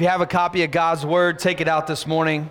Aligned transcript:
If 0.00 0.04
you 0.04 0.08
have 0.08 0.22
a 0.22 0.26
copy 0.26 0.64
of 0.64 0.70
God's 0.70 1.04
Word, 1.04 1.38
take 1.38 1.60
it 1.60 1.68
out 1.68 1.86
this 1.86 2.06
morning. 2.06 2.50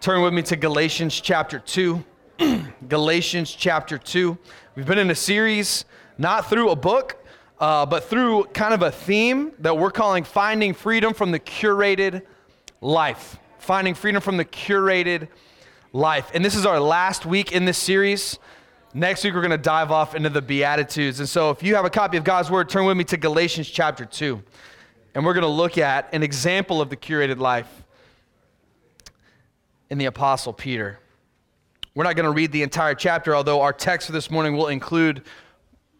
Turn 0.00 0.20
with 0.20 0.34
me 0.34 0.42
to 0.42 0.56
Galatians 0.56 1.20
chapter 1.20 1.60
2. 1.60 2.04
Galatians 2.88 3.52
chapter 3.52 3.98
2. 3.98 4.36
We've 4.74 4.84
been 4.84 4.98
in 4.98 5.08
a 5.08 5.14
series, 5.14 5.84
not 6.18 6.50
through 6.50 6.70
a 6.70 6.74
book, 6.74 7.24
uh, 7.60 7.86
but 7.86 8.02
through 8.02 8.46
kind 8.46 8.74
of 8.74 8.82
a 8.82 8.90
theme 8.90 9.52
that 9.60 9.78
we're 9.78 9.92
calling 9.92 10.24
Finding 10.24 10.74
Freedom 10.74 11.14
from 11.14 11.30
the 11.30 11.38
Curated 11.38 12.22
Life. 12.80 13.38
Finding 13.60 13.94
Freedom 13.94 14.20
from 14.20 14.36
the 14.36 14.44
Curated 14.44 15.28
Life. 15.92 16.32
And 16.34 16.44
this 16.44 16.56
is 16.56 16.66
our 16.66 16.80
last 16.80 17.24
week 17.24 17.52
in 17.52 17.64
this 17.64 17.78
series. 17.78 18.40
Next 18.92 19.22
week, 19.22 19.34
we're 19.34 19.40
going 19.40 19.52
to 19.52 19.56
dive 19.56 19.92
off 19.92 20.16
into 20.16 20.30
the 20.30 20.42
Beatitudes. 20.42 21.20
And 21.20 21.28
so, 21.28 21.50
if 21.50 21.62
you 21.62 21.76
have 21.76 21.84
a 21.84 21.90
copy 21.90 22.16
of 22.16 22.24
God's 22.24 22.50
Word, 22.50 22.68
turn 22.68 22.86
with 22.86 22.96
me 22.96 23.04
to 23.04 23.16
Galatians 23.16 23.70
chapter 23.70 24.04
2. 24.04 24.42
And 25.14 25.24
we're 25.24 25.34
going 25.34 25.42
to 25.42 25.48
look 25.48 25.76
at 25.76 26.08
an 26.14 26.22
example 26.22 26.80
of 26.80 26.88
the 26.88 26.96
curated 26.96 27.38
life 27.38 27.68
in 29.90 29.98
the 29.98 30.06
Apostle 30.06 30.52
Peter. 30.52 30.98
We're 31.94 32.04
not 32.04 32.16
going 32.16 32.24
to 32.24 32.32
read 32.32 32.52
the 32.52 32.62
entire 32.62 32.94
chapter, 32.94 33.36
although 33.36 33.60
our 33.60 33.74
text 33.74 34.06
for 34.06 34.12
this 34.12 34.30
morning 34.30 34.56
will 34.56 34.68
include 34.68 35.22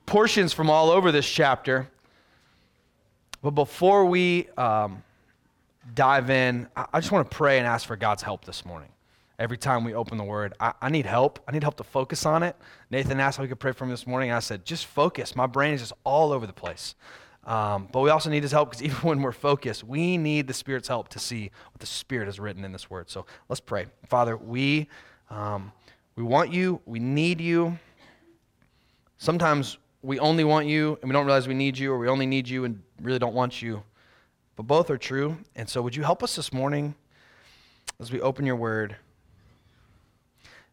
portions 0.07 0.55
from 0.55 0.71
all 0.71 0.91
over 0.91 1.13
this 1.13 1.29
chapter. 1.29 1.89
But 3.43 3.51
before 3.51 4.07
we 4.07 4.49
um, 4.57 5.03
dive 5.95 6.31
in, 6.31 6.69
I 6.75 7.01
just 7.01 7.13
want 7.13 7.31
to 7.31 7.37
pray 7.37 7.59
and 7.59 7.67
ask 7.67 7.87
for 7.87 7.97
God's 7.97 8.23
help 8.23 8.47
this 8.47 8.65
morning 8.65 8.89
every 9.39 9.59
time 9.59 9.85
we 9.85 9.93
open 9.93 10.17
the 10.17 10.25
word. 10.25 10.55
I, 10.59 10.73
I, 10.81 10.89
need 10.89 11.05
help. 11.05 11.41
I 11.47 11.53
need 11.53 11.63
help 11.63 11.77
to 11.77 11.85
focus 11.85 12.25
on 12.25 12.43
it. 12.43 12.57
Nathan 12.91 13.21
asked 13.21 13.37
how 13.37 13.43
we 13.43 13.49
could 13.49 13.61
pray 13.61 13.73
for 13.73 13.85
him 13.85 13.91
this 13.91 14.07
morning. 14.07 14.31
I 14.31 14.39
said, 14.39 14.65
just 14.65 14.87
focus. 14.87 15.37
My 15.37 15.47
brain 15.47 15.75
is 15.75 15.81
just 15.81 15.93
all 16.05 16.33
over 16.33 16.47
the 16.47 16.53
place. 16.53 16.95
Um, 17.45 17.89
but 17.91 18.01
we 18.01 18.11
also 18.11 18.31
need 18.31 18.43
his 18.43 18.53
help 18.53 18.71
because 18.71 18.83
even 18.85 18.97
when 18.99 19.23
we're 19.23 19.33
focused, 19.33 19.85
we 19.85 20.17
need 20.17 20.47
the 20.47 20.55
Spirit's 20.55 20.89
help 20.89 21.09
to 21.09 21.19
see 21.19 21.51
what 21.73 21.81
the 21.81 21.87
Spirit 21.87 22.27
has 22.27 22.39
written 22.39 22.65
in 22.65 22.73
this 22.73 22.89
word. 22.89 23.11
So 23.11 23.27
let's 23.49 23.61
pray. 23.61 23.87
Father, 24.07 24.37
we, 24.37 24.89
um, 25.31 25.73
we 26.17 26.23
want 26.23 26.53
you. 26.53 26.81
We 26.87 26.99
need 26.99 27.41
you. 27.41 27.79
Sometimes 29.19 29.79
we 30.03 30.19
only 30.19 30.45
want 30.45 30.67
you 30.67 30.99
and 31.01 31.11
we 31.11 31.13
don't 31.13 31.27
realize 31.27 31.47
we 31.47 31.55
need 31.55 31.79
you, 31.79 31.93
or 31.93 31.99
we 31.99 32.09
only 32.09 32.27
need 32.27 32.49
you 32.49 32.65
and 32.65 32.83
really 33.01 33.19
don't 33.19 33.35
want 33.35 33.63
you. 33.63 33.83
But 34.57 34.65
both 34.65 34.91
are 34.91 34.99
true. 34.99 35.39
And 35.57 35.69
so 35.69 35.81
would 35.83 35.97
you 35.97 36.03
help 36.03 36.23
us 36.23 36.37
this 36.37 36.53
morning 36.53 36.95
as 38.01 38.13
we 38.13 38.21
open 38.21 38.47
your 38.47 38.57
word? 38.57 38.97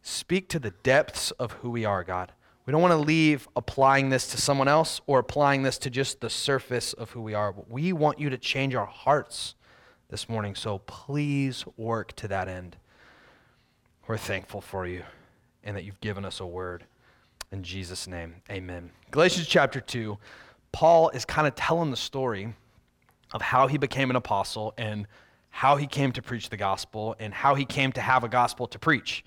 Speak 0.02 0.48
to 0.48 0.58
the 0.58 0.70
depths 0.70 1.30
of 1.32 1.52
who 1.52 1.70
we 1.70 1.84
are, 1.84 2.04
God. 2.04 2.32
We 2.70 2.72
don't 2.72 2.82
want 2.82 2.92
to 2.92 2.98
leave 2.98 3.48
applying 3.56 4.10
this 4.10 4.28
to 4.28 4.40
someone 4.40 4.68
else 4.68 5.00
or 5.08 5.18
applying 5.18 5.64
this 5.64 5.76
to 5.78 5.90
just 5.90 6.20
the 6.20 6.30
surface 6.30 6.92
of 6.92 7.10
who 7.10 7.20
we 7.20 7.34
are. 7.34 7.52
We 7.68 7.92
want 7.92 8.20
you 8.20 8.30
to 8.30 8.38
change 8.38 8.76
our 8.76 8.86
hearts 8.86 9.56
this 10.08 10.28
morning. 10.28 10.54
So 10.54 10.78
please 10.78 11.64
work 11.76 12.14
to 12.14 12.28
that 12.28 12.46
end. 12.46 12.76
We're 14.06 14.18
thankful 14.18 14.60
for 14.60 14.86
you 14.86 15.02
and 15.64 15.76
that 15.76 15.82
you've 15.82 16.00
given 16.00 16.24
us 16.24 16.38
a 16.38 16.46
word. 16.46 16.84
In 17.50 17.64
Jesus' 17.64 18.06
name, 18.06 18.36
amen. 18.48 18.92
Galatians 19.10 19.48
chapter 19.48 19.80
2, 19.80 20.16
Paul 20.70 21.08
is 21.08 21.24
kind 21.24 21.48
of 21.48 21.56
telling 21.56 21.90
the 21.90 21.96
story 21.96 22.54
of 23.32 23.42
how 23.42 23.66
he 23.66 23.78
became 23.78 24.10
an 24.10 24.16
apostle 24.16 24.74
and 24.78 25.08
how 25.48 25.74
he 25.74 25.88
came 25.88 26.12
to 26.12 26.22
preach 26.22 26.50
the 26.50 26.56
gospel 26.56 27.16
and 27.18 27.34
how 27.34 27.56
he 27.56 27.64
came 27.64 27.90
to 27.90 28.00
have 28.00 28.22
a 28.22 28.28
gospel 28.28 28.68
to 28.68 28.78
preach. 28.78 29.24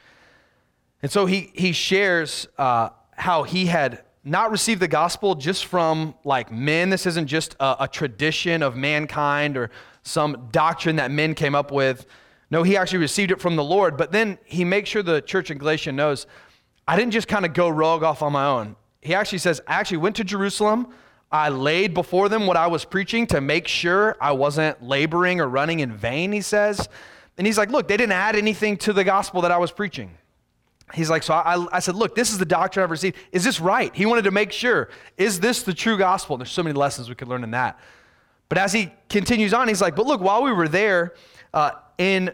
And 1.02 1.12
so 1.12 1.26
he, 1.26 1.52
he 1.54 1.74
shares 1.74 2.48
uh, 2.58 2.92
how 3.16 3.44
he 3.44 3.66
had 3.66 4.04
not 4.24 4.52
received 4.52 4.82
the 4.82 4.88
gospel 4.88 5.36
just 5.36 5.66
from 5.66 6.16
like 6.24 6.52
men. 6.52 6.90
This 6.90 7.06
isn't 7.06 7.28
just 7.28 7.56
a, 7.60 7.78
a 7.82 7.88
tradition 7.88 8.64
of 8.64 8.76
mankind 8.76 9.58
or 9.58 9.70
some 10.04 10.48
doctrine 10.52 10.96
that 10.98 11.12
men 11.12 11.36
came 11.36 11.56
up 11.56 11.72
with. 11.72 12.06
No, 12.50 12.64
he 12.64 12.78
actually 12.78 13.00
received 13.00 13.32
it 13.32 13.42
from 13.42 13.56
the 13.56 13.64
Lord. 13.64 13.98
But 13.98 14.12
then 14.12 14.38
he 14.46 14.64
makes 14.64 14.90
sure 14.90 15.04
the 15.04 15.22
church 15.22 15.52
in 15.52 15.58
Galatia 15.58 15.92
knows 15.92 16.28
I 16.88 16.96
didn't 16.96 17.12
just 17.12 17.28
kind 17.28 17.46
of 17.46 17.54
go 17.54 17.70
rogue 17.70 18.04
off 18.04 18.22
on 18.22 18.32
my 18.34 18.46
own. 18.46 18.76
He 19.02 19.14
actually 19.14 19.40
says, 19.40 19.62
I 19.68 19.74
actually 19.74 19.98
went 19.98 20.16
to 20.18 20.24
Jerusalem. 20.24 20.88
I 21.32 21.50
laid 21.50 21.94
before 21.94 22.30
them 22.30 22.46
what 22.46 22.58
I 22.58 22.68
was 22.68 22.86
preaching 22.86 23.26
to 23.28 23.42
make 23.42 23.68
sure 23.68 24.16
I 24.22 24.34
wasn't 24.34 24.84
laboring 24.84 25.42
or 25.42 25.48
running 25.48 25.80
in 25.80 25.92
vain, 25.92 26.32
he 26.32 26.42
says. 26.42 26.88
And 27.38 27.48
he's 27.48 27.58
like, 27.58 27.72
Look, 27.72 27.88
they 27.88 27.98
didn't 27.98 28.14
add 28.14 28.36
anything 28.36 28.78
to 28.78 28.94
the 28.94 29.04
gospel 29.04 29.42
that 29.42 29.52
I 29.52 29.58
was 29.58 29.72
preaching 29.72 30.12
he's 30.94 31.10
like, 31.10 31.24
so 31.24 31.34
I, 31.34 31.66
I 31.72 31.80
said, 31.80 31.96
look, 31.96 32.16
this 32.16 32.32
is 32.32 32.38
the 32.38 32.46
doctrine 32.46 32.84
I've 32.84 32.92
received. 32.92 33.18
Is 33.32 33.44
this 33.44 33.60
right? 33.60 33.94
He 33.96 34.06
wanted 34.06 34.24
to 34.24 34.32
make 34.32 34.52
sure. 34.52 34.90
Is 35.18 35.40
this 35.40 35.64
the 35.64 35.74
true 35.74 35.98
gospel? 35.98 36.36
And 36.36 36.42
There's 36.42 36.52
so 36.52 36.64
many 36.64 36.74
lessons 36.74 37.10
we 37.10 37.16
could 37.16 37.28
learn 37.28 37.44
in 37.44 37.52
that. 37.52 37.80
But 38.50 38.58
as 38.58 38.74
he 38.74 38.92
continues 39.10 39.54
on, 39.54 39.68
he's 39.68 39.82
like, 39.82 39.96
but 39.96 40.06
look, 40.06 40.22
while 40.22 40.44
we 40.44 40.52
were 40.52 40.68
there, 40.68 41.16
uh, 41.54 41.72
in 41.98 42.32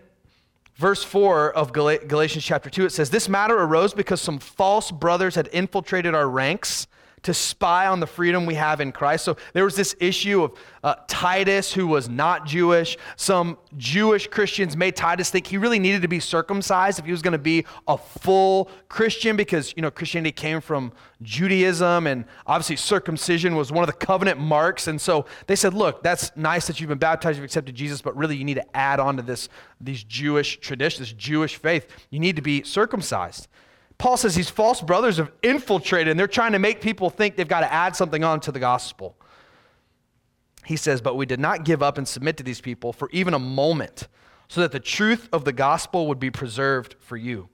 verse 0.75 1.03
4 1.03 1.53
of 1.53 1.71
Gal- 1.73 1.99
Galatians 2.07 2.43
chapter 2.43 2.69
2, 2.69 2.85
it 2.85 2.91
says, 2.91 3.09
This 3.09 3.29
matter 3.29 3.57
arose 3.57 3.93
because 3.93 4.21
some 4.21 4.39
false 4.39 4.91
brothers 4.91 5.35
had 5.35 5.49
infiltrated 5.51 6.13
our 6.13 6.29
ranks 6.29 6.87
to 7.23 7.33
spy 7.33 7.87
on 7.87 7.99
the 7.99 8.07
freedom 8.07 8.45
we 8.45 8.55
have 8.55 8.81
in 8.81 8.91
Christ. 8.91 9.25
So 9.25 9.37
there 9.53 9.63
was 9.63 9.75
this 9.75 9.95
issue 9.99 10.43
of 10.43 10.53
uh, 10.83 10.95
Titus, 11.07 11.73
who 11.73 11.87
was 11.87 12.07
not 12.07 12.45
Jewish. 12.45 12.97
Some 13.17 13.57
Jewish 13.77 14.27
Christians 14.27 14.77
made 14.77 14.95
Titus 14.95 15.29
think 15.29 15.47
he 15.47 15.57
really 15.57 15.79
needed 15.79 16.01
to 16.03 16.07
be 16.07 16.19
circumcised 16.19 16.99
if 16.99 17.05
he 17.05 17.11
was 17.11 17.21
going 17.21 17.33
to 17.33 17.37
be 17.37 17.65
a 17.87 17.97
full 17.97 18.69
Christian, 18.87 19.35
because 19.35 19.73
you 19.75 19.81
know 19.81 19.91
Christianity 19.91 20.31
came 20.31 20.61
from 20.61 20.93
Judaism, 21.21 22.07
and 22.07 22.25
obviously 22.47 22.77
circumcision 22.77 23.55
was 23.55 23.71
one 23.71 23.83
of 23.83 23.87
the 23.87 24.05
covenant 24.05 24.39
marks. 24.39 24.87
And 24.87 24.99
so 24.99 25.25
they 25.47 25.55
said, 25.55 25.73
"Look, 25.73 26.01
that's 26.03 26.31
nice 26.37 26.67
that 26.67 26.79
you've 26.79 26.89
been 26.89 26.97
baptized, 26.97 27.37
you've 27.37 27.45
accepted 27.45 27.75
Jesus, 27.75 28.01
but 28.01 28.15
really 28.15 28.37
you 28.37 28.45
need 28.45 28.55
to 28.55 28.77
add 28.77 28.99
on 28.99 29.17
to 29.17 29.23
this 29.23 29.49
these 29.81 30.03
Jewish 30.03 30.59
traditions, 30.59 31.09
this 31.09 31.17
Jewish 31.17 31.57
faith. 31.57 31.87
You 32.09 32.19
need 32.19 32.37
to 32.37 32.41
be 32.41 32.63
circumcised." 32.63 33.47
Paul 33.99 34.15
says 34.15 34.33
these 34.33 34.49
false 34.49 34.81
brothers 34.81 35.17
have 35.17 35.31
infiltrated 35.43 36.09
and 36.09 36.19
they're 36.19 36.25
trying 36.25 36.53
to 36.53 36.59
make 36.59 36.81
people 36.81 37.09
think 37.09 37.35
they've 37.35 37.47
got 37.47 37.59
to 37.59 37.71
add 37.71 37.95
something 37.95 38.23
on 38.23 38.39
to 38.39 38.51
the 38.51 38.59
gospel. 38.59 39.15
He 40.65 40.77
says, 40.77 41.01
But 41.01 41.15
we 41.15 41.25
did 41.25 41.39
not 41.39 41.65
give 41.65 41.83
up 41.83 41.97
and 41.97 42.07
submit 42.07 42.37
to 42.37 42.43
these 42.43 42.61
people 42.61 42.93
for 42.93 43.09
even 43.11 43.33
a 43.33 43.39
moment, 43.39 44.07
so 44.47 44.61
that 44.61 44.71
the 44.71 44.79
truth 44.79 45.27
of 45.31 45.45
the 45.45 45.51
gospel 45.51 46.07
would 46.07 46.19
be 46.19 46.31
preserved 46.31 46.95
for 46.99 47.17
you. 47.17 47.49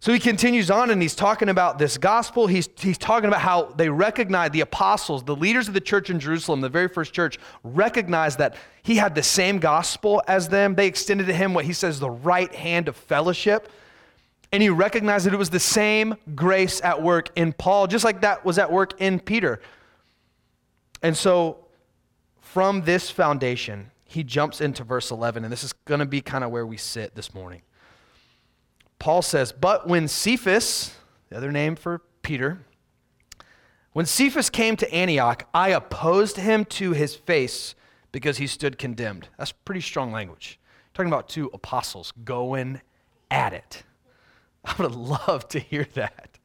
So 0.00 0.12
he 0.12 0.20
continues 0.20 0.70
on 0.70 0.90
and 0.90 1.02
he's 1.02 1.16
talking 1.16 1.48
about 1.48 1.80
this 1.80 1.98
gospel. 1.98 2.46
He's, 2.46 2.68
he's 2.78 2.98
talking 2.98 3.26
about 3.26 3.40
how 3.40 3.64
they 3.64 3.88
recognized 3.88 4.52
the 4.52 4.60
apostles, 4.60 5.24
the 5.24 5.34
leaders 5.34 5.66
of 5.66 5.74
the 5.74 5.80
church 5.80 6.08
in 6.08 6.20
Jerusalem, 6.20 6.60
the 6.60 6.68
very 6.68 6.86
first 6.86 7.12
church, 7.12 7.36
recognized 7.64 8.38
that 8.38 8.54
he 8.84 8.94
had 8.94 9.16
the 9.16 9.24
same 9.24 9.58
gospel 9.58 10.22
as 10.28 10.48
them. 10.48 10.76
They 10.76 10.86
extended 10.86 11.26
to 11.26 11.34
him 11.34 11.52
what 11.52 11.64
he 11.64 11.72
says 11.72 11.98
the 11.98 12.10
right 12.10 12.54
hand 12.54 12.86
of 12.86 12.94
fellowship. 12.94 13.72
And 14.50 14.62
he 14.62 14.70
recognized 14.70 15.26
that 15.26 15.34
it 15.34 15.38
was 15.38 15.50
the 15.50 15.60
same 15.60 16.16
grace 16.34 16.80
at 16.82 17.02
work 17.02 17.30
in 17.36 17.52
Paul, 17.52 17.86
just 17.86 18.04
like 18.04 18.22
that 18.22 18.44
was 18.44 18.58
at 18.58 18.72
work 18.72 19.00
in 19.00 19.20
Peter. 19.20 19.60
And 21.02 21.16
so, 21.16 21.66
from 22.40 22.82
this 22.82 23.10
foundation, 23.10 23.90
he 24.04 24.24
jumps 24.24 24.60
into 24.60 24.84
verse 24.84 25.10
11, 25.10 25.44
and 25.44 25.52
this 25.52 25.62
is 25.62 25.74
going 25.84 26.00
to 26.00 26.06
be 26.06 26.22
kind 26.22 26.42
of 26.42 26.50
where 26.50 26.66
we 26.66 26.78
sit 26.78 27.14
this 27.14 27.34
morning. 27.34 27.60
Paul 28.98 29.20
says, 29.20 29.52
But 29.52 29.86
when 29.86 30.08
Cephas, 30.08 30.94
the 31.28 31.36
other 31.36 31.52
name 31.52 31.76
for 31.76 32.00
Peter, 32.22 32.60
when 33.92 34.06
Cephas 34.06 34.48
came 34.48 34.76
to 34.76 34.92
Antioch, 34.94 35.46
I 35.52 35.70
opposed 35.70 36.36
him 36.36 36.64
to 36.66 36.92
his 36.92 37.14
face 37.14 37.74
because 38.12 38.38
he 38.38 38.46
stood 38.46 38.78
condemned. 38.78 39.28
That's 39.36 39.52
pretty 39.52 39.80
strong 39.80 40.10
language. 40.10 40.58
Talking 40.94 41.10
about 41.10 41.28
two 41.28 41.50
apostles 41.52 42.12
going 42.24 42.80
at 43.30 43.52
it. 43.52 43.82
I 44.64 44.74
would 44.78 44.94
love 44.94 45.48
to 45.48 45.58
hear 45.58 45.86
that. 45.94 46.38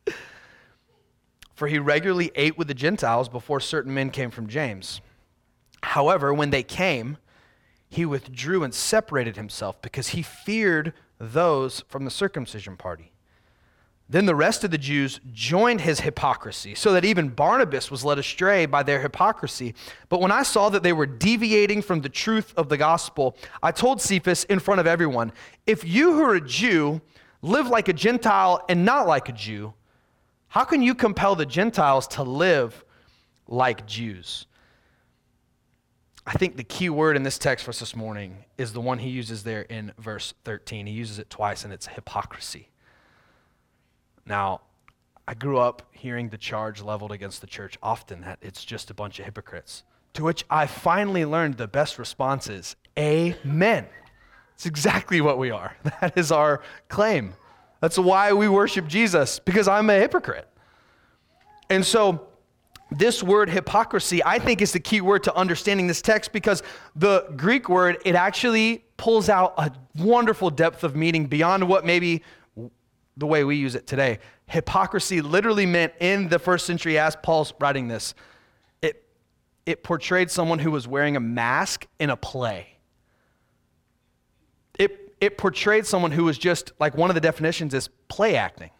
For 1.55 1.67
he 1.67 1.79
regularly 1.79 2.31
ate 2.35 2.57
with 2.57 2.67
the 2.67 2.73
Gentiles 2.73 3.29
before 3.29 3.59
certain 3.59 3.93
men 3.93 4.09
came 4.09 4.31
from 4.31 4.47
James. 4.47 5.01
However, 5.83 6.33
when 6.33 6.49
they 6.49 6.63
came, 6.63 7.17
he 7.89 8.05
withdrew 8.05 8.63
and 8.63 8.73
separated 8.73 9.35
himself 9.35 9.81
because 9.81 10.09
he 10.09 10.23
feared 10.23 10.93
those 11.19 11.81
from 11.87 12.05
the 12.05 12.11
circumcision 12.11 12.75
party. 12.75 13.11
Then 14.09 14.25
the 14.25 14.35
rest 14.35 14.63
of 14.63 14.71
the 14.71 14.77
Jews 14.77 15.19
joined 15.31 15.81
his 15.81 16.01
hypocrisy, 16.01 16.75
so 16.75 16.91
that 16.91 17.05
even 17.05 17.29
Barnabas 17.29 17.89
was 17.89 18.03
led 18.03 18.19
astray 18.19 18.65
by 18.65 18.83
their 18.83 19.01
hypocrisy. 19.01 19.73
But 20.09 20.21
when 20.21 20.31
I 20.31 20.43
saw 20.43 20.69
that 20.69 20.83
they 20.83 20.93
were 20.93 21.05
deviating 21.05 21.81
from 21.81 22.01
the 22.01 22.09
truth 22.09 22.53
of 22.57 22.69
the 22.69 22.77
gospel, 22.77 23.37
I 23.61 23.71
told 23.71 24.01
Cephas 24.01 24.43
in 24.45 24.59
front 24.59 24.81
of 24.81 24.87
everyone 24.87 25.31
If 25.65 25.85
you 25.85 26.13
who 26.13 26.23
are 26.23 26.35
a 26.35 26.41
Jew 26.41 27.01
live 27.43 27.67
like 27.67 27.87
a 27.89 27.93
Gentile 27.93 28.65
and 28.67 28.83
not 28.83 29.05
like 29.05 29.29
a 29.29 29.33
Jew, 29.33 29.75
how 30.47 30.63
can 30.63 30.81
you 30.81 30.95
compel 30.95 31.35
the 31.35 31.45
Gentiles 31.45 32.07
to 32.09 32.23
live 32.23 32.83
like 33.47 33.85
Jews? 33.85 34.47
I 36.25 36.33
think 36.33 36.55
the 36.55 36.63
key 36.63 36.89
word 36.89 37.17
in 37.17 37.23
this 37.23 37.37
text 37.37 37.65
for 37.65 37.69
us 37.69 37.79
this 37.79 37.95
morning 37.95 38.45
is 38.57 38.71
the 38.71 38.79
one 38.79 38.97
he 38.99 39.09
uses 39.09 39.43
there 39.43 39.63
in 39.63 39.91
verse 39.99 40.33
13. 40.45 40.87
He 40.87 40.93
uses 40.93 41.19
it 41.19 41.29
twice, 41.29 41.65
and 41.65 41.73
it's 41.73 41.87
hypocrisy. 41.87 42.69
Now, 44.25 44.61
I 45.27 45.33
grew 45.33 45.57
up 45.59 45.83
hearing 45.91 46.29
the 46.29 46.37
charge 46.37 46.81
leveled 46.81 47.11
against 47.11 47.41
the 47.41 47.47
church 47.47 47.77
often 47.83 48.21
that 48.21 48.39
it's 48.41 48.63
just 48.63 48.89
a 48.89 48.93
bunch 48.93 49.19
of 49.19 49.25
hypocrites. 49.25 49.83
To 50.13 50.23
which 50.23 50.45
I 50.49 50.65
finally 50.65 51.25
learned 51.25 51.57
the 51.57 51.67
best 51.67 51.99
response 51.99 52.47
is 52.47 52.77
Amen. 52.97 53.87
It's 54.63 54.69
exactly 54.69 55.19
what 55.19 55.37
we 55.37 55.51
are. 55.51 55.75
That 55.99 56.17
is 56.17 56.31
our 56.31 56.61
claim. 56.87 57.33
That's 57.81 57.99
why 57.99 58.31
we 58.31 58.47
worship 58.47 58.87
Jesus, 58.87 59.39
because 59.39 59.67
I'm 59.67 59.89
a 59.89 59.99
hypocrite. 59.99 60.47
And 61.69 61.85
so, 61.85 62.29
this 62.89 63.21
word 63.21 63.49
hypocrisy, 63.49 64.23
I 64.23 64.39
think, 64.39 64.61
is 64.61 64.71
the 64.71 64.79
key 64.79 65.01
word 65.01 65.23
to 65.25 65.35
understanding 65.35 65.87
this 65.87 66.01
text 66.01 66.31
because 66.31 66.63
the 66.95 67.25
Greek 67.35 67.67
word, 67.67 67.97
it 68.05 68.15
actually 68.15 68.85
pulls 68.95 69.27
out 69.27 69.53
a 69.57 69.69
wonderful 69.97 70.49
depth 70.49 70.85
of 70.85 70.95
meaning 70.95 71.25
beyond 71.25 71.67
what 71.67 71.85
maybe 71.85 72.23
the 73.17 73.27
way 73.27 73.43
we 73.43 73.57
use 73.57 73.75
it 73.75 73.85
today. 73.85 74.19
Hypocrisy 74.47 75.19
literally 75.19 75.65
meant 75.65 75.91
in 75.99 76.29
the 76.29 76.39
first 76.39 76.65
century, 76.65 76.97
as 76.97 77.17
Paul's 77.17 77.53
writing 77.59 77.89
this, 77.89 78.13
it, 78.81 79.03
it 79.65 79.83
portrayed 79.83 80.31
someone 80.31 80.59
who 80.59 80.71
was 80.71 80.87
wearing 80.87 81.17
a 81.17 81.21
mask 81.21 81.85
in 81.99 82.09
a 82.09 82.15
play. 82.15 82.72
It, 85.23 85.37
portrayed 85.37 85.85
someone 85.85 86.11
who 86.11 86.25
was 86.25 86.37
just, 86.37 86.73
like 86.79 86.97
one 86.97 87.09
of 87.09 87.13
the 87.13 87.21
definitions 87.21 87.73
is 87.73 87.89
play 88.09 88.35
acting. 88.35 88.71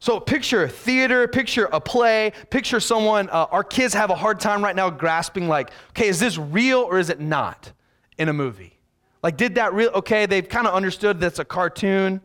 So 0.00 0.18
picture 0.18 0.66
theater, 0.66 1.28
picture 1.28 1.68
a 1.72 1.80
play, 1.80 2.32
picture 2.50 2.80
someone, 2.80 3.30
uh, 3.30 3.46
our 3.50 3.62
kids 3.62 3.94
have 3.94 4.10
a 4.10 4.16
hard 4.16 4.40
time 4.40 4.62
right 4.62 4.74
now 4.74 4.90
grasping, 4.90 5.46
like, 5.46 5.70
okay, 5.90 6.08
is 6.08 6.18
this 6.18 6.36
real 6.36 6.80
or 6.80 6.98
is 6.98 7.10
it 7.10 7.20
not 7.20 7.72
in 8.18 8.28
a 8.28 8.32
movie? 8.32 8.78
Like, 9.22 9.36
did 9.36 9.54
that 9.54 9.72
real, 9.72 9.90
okay, 9.90 10.26
they've 10.26 10.48
kind 10.48 10.66
of 10.66 10.74
understood 10.74 11.20
that's 11.20 11.38
a 11.38 11.44
cartoon, 11.44 12.20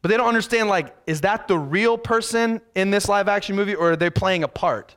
but 0.00 0.08
they 0.08 0.16
don't 0.16 0.28
understand, 0.28 0.68
like, 0.68 0.96
is 1.08 1.22
that 1.22 1.48
the 1.48 1.58
real 1.58 1.98
person 1.98 2.60
in 2.76 2.90
this 2.90 3.08
live 3.08 3.26
action 3.26 3.56
movie 3.56 3.74
or 3.74 3.92
are 3.92 3.96
they 3.96 4.10
playing 4.10 4.44
a 4.44 4.48
part? 4.48 4.94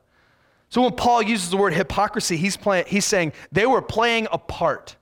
So 0.69 0.83
when 0.83 0.93
Paul 0.93 1.23
uses 1.23 1.49
the 1.49 1.57
word 1.57 1.73
hypocrisy, 1.73 2.37
he's, 2.37 2.55
playing, 2.55 2.85
he's 2.87 3.05
saying 3.05 3.33
they 3.51 3.65
were 3.65 3.81
playing 3.81 4.27
a 4.31 4.37
part. 4.37 4.95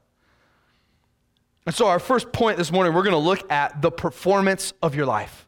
And 1.70 1.76
so, 1.76 1.86
our 1.86 2.00
first 2.00 2.32
point 2.32 2.58
this 2.58 2.72
morning, 2.72 2.96
we're 2.96 3.04
going 3.04 3.12
to 3.12 3.20
look 3.20 3.52
at 3.52 3.80
the 3.80 3.92
performance 3.92 4.74
of 4.82 4.96
your 4.96 5.06
life. 5.06 5.48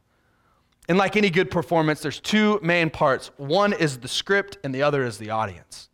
And 0.88 0.96
like 0.96 1.18
any 1.18 1.32
good 1.32 1.50
performance, 1.50 2.00
there's 2.00 2.20
two 2.20 2.60
main 2.62 2.92
parts 2.92 3.32
one 3.38 3.74
is 3.74 3.98
the 3.98 4.08
script, 4.08 4.60
and 4.64 4.72
the 4.72 4.84
other 4.84 5.04
is 5.04 5.18
the 5.18 5.32
audience. 5.32 5.90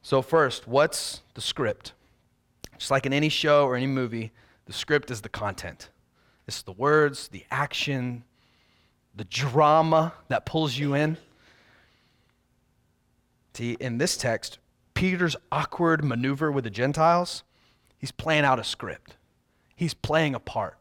So, 0.00 0.22
first, 0.22 0.68
what's 0.68 1.22
the 1.34 1.40
script? 1.40 1.92
Just 2.78 2.92
like 2.92 3.04
in 3.04 3.12
any 3.12 3.28
show 3.28 3.66
or 3.66 3.74
any 3.74 3.88
movie, 3.88 4.30
the 4.66 4.72
script 4.72 5.10
is 5.10 5.22
the 5.22 5.28
content. 5.28 5.88
It's 6.46 6.62
the 6.62 6.70
words, 6.70 7.26
the 7.26 7.44
action, 7.50 8.22
the 9.12 9.24
drama 9.24 10.14
that 10.28 10.46
pulls 10.46 10.78
you 10.78 10.94
in. 10.94 11.16
See, 13.54 13.76
in 13.80 13.98
this 13.98 14.16
text, 14.16 14.58
Peter's 14.94 15.34
awkward 15.50 16.04
maneuver 16.04 16.52
with 16.52 16.62
the 16.62 16.70
Gentiles 16.70 17.42
He's 17.98 18.12
playing 18.12 18.44
out 18.44 18.58
a 18.58 18.64
script, 18.64 19.16
he's 19.74 19.94
playing 19.94 20.34
a 20.34 20.40
part. 20.40 20.76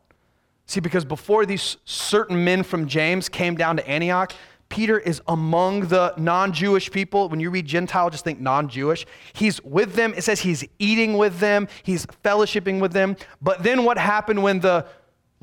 See, 0.68 0.82
because 0.82 1.06
before 1.06 1.46
these 1.46 1.78
certain 1.86 2.44
men 2.44 2.62
from 2.62 2.88
James 2.88 3.30
came 3.30 3.56
down 3.56 3.78
to 3.78 3.88
Antioch, 3.88 4.34
Peter 4.70 5.00
is 5.00 5.22
among 5.28 5.88
the 5.88 6.14
non 6.18 6.52
Jewish 6.52 6.92
people. 6.92 7.30
When 7.30 7.40
you 7.40 7.50
read 7.50 7.66
Gentile, 7.66 8.10
just 8.10 8.24
think 8.24 8.40
non 8.40 8.68
Jewish. 8.68 9.06
He's 9.34 9.64
with 9.64 9.94
them. 9.94 10.14
It 10.16 10.24
says 10.24 10.42
he's 10.42 10.66
eating 10.78 11.18
with 11.18 11.40
them, 11.40 11.68
he's 11.84 12.06
fellowshipping 12.06 12.82
with 12.82 12.92
them. 12.92 13.16
But 13.42 13.64
then 13.64 13.84
what 13.86 13.98
happened 13.98 14.44
when 14.44 14.60
the 14.60 14.86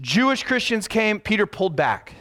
Jewish 0.01 0.43
Christians 0.43 0.89
came? 0.89 1.21
Peter 1.21 1.47
pulled 1.47 1.77
back. 1.77 2.15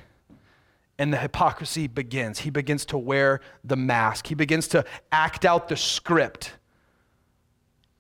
And 1.00 1.12
the 1.12 1.18
hypocrisy 1.18 1.88
begins. 1.88 2.40
He 2.40 2.52
begins 2.52 2.86
to 2.86 2.98
wear 2.98 3.42
the 3.64 3.76
mask, 3.76 4.28
he 4.28 4.36
begins 4.36 4.68
to 4.70 4.86
act 5.12 5.44
out 5.44 5.68
the 5.68 5.76
script. 5.76 6.54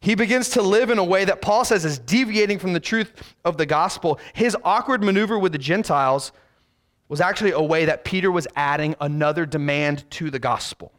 He 0.04 0.16
begins 0.16 0.50
to 0.50 0.62
live 0.62 0.90
in 0.90 0.98
a 0.98 1.04
way 1.04 1.24
that 1.24 1.42
Paul 1.42 1.64
says 1.64 1.86
is 1.86 1.98
deviating 1.98 2.60
from 2.60 2.74
the 2.74 2.82
truth 2.82 3.14
of 3.46 3.56
the 3.56 3.66
gospel. 3.66 4.20
His 4.34 4.58
awkward 4.62 5.02
maneuver 5.02 5.40
with 5.40 5.54
the 5.54 5.58
Gentiles 5.58 6.34
was 7.08 7.22
actually 7.22 7.52
a 7.52 7.62
way 7.62 7.86
that 7.86 8.04
Peter 8.04 8.30
was 8.30 8.46
adding 8.58 8.98
another 9.00 9.46
demand 9.46 10.04
to 10.12 10.30
the 10.30 10.40
gospel. 10.40 10.92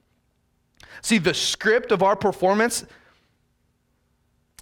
See, 1.02 1.18
the 1.18 1.34
script 1.34 1.92
of 1.92 2.02
our 2.02 2.16
performance 2.16 2.86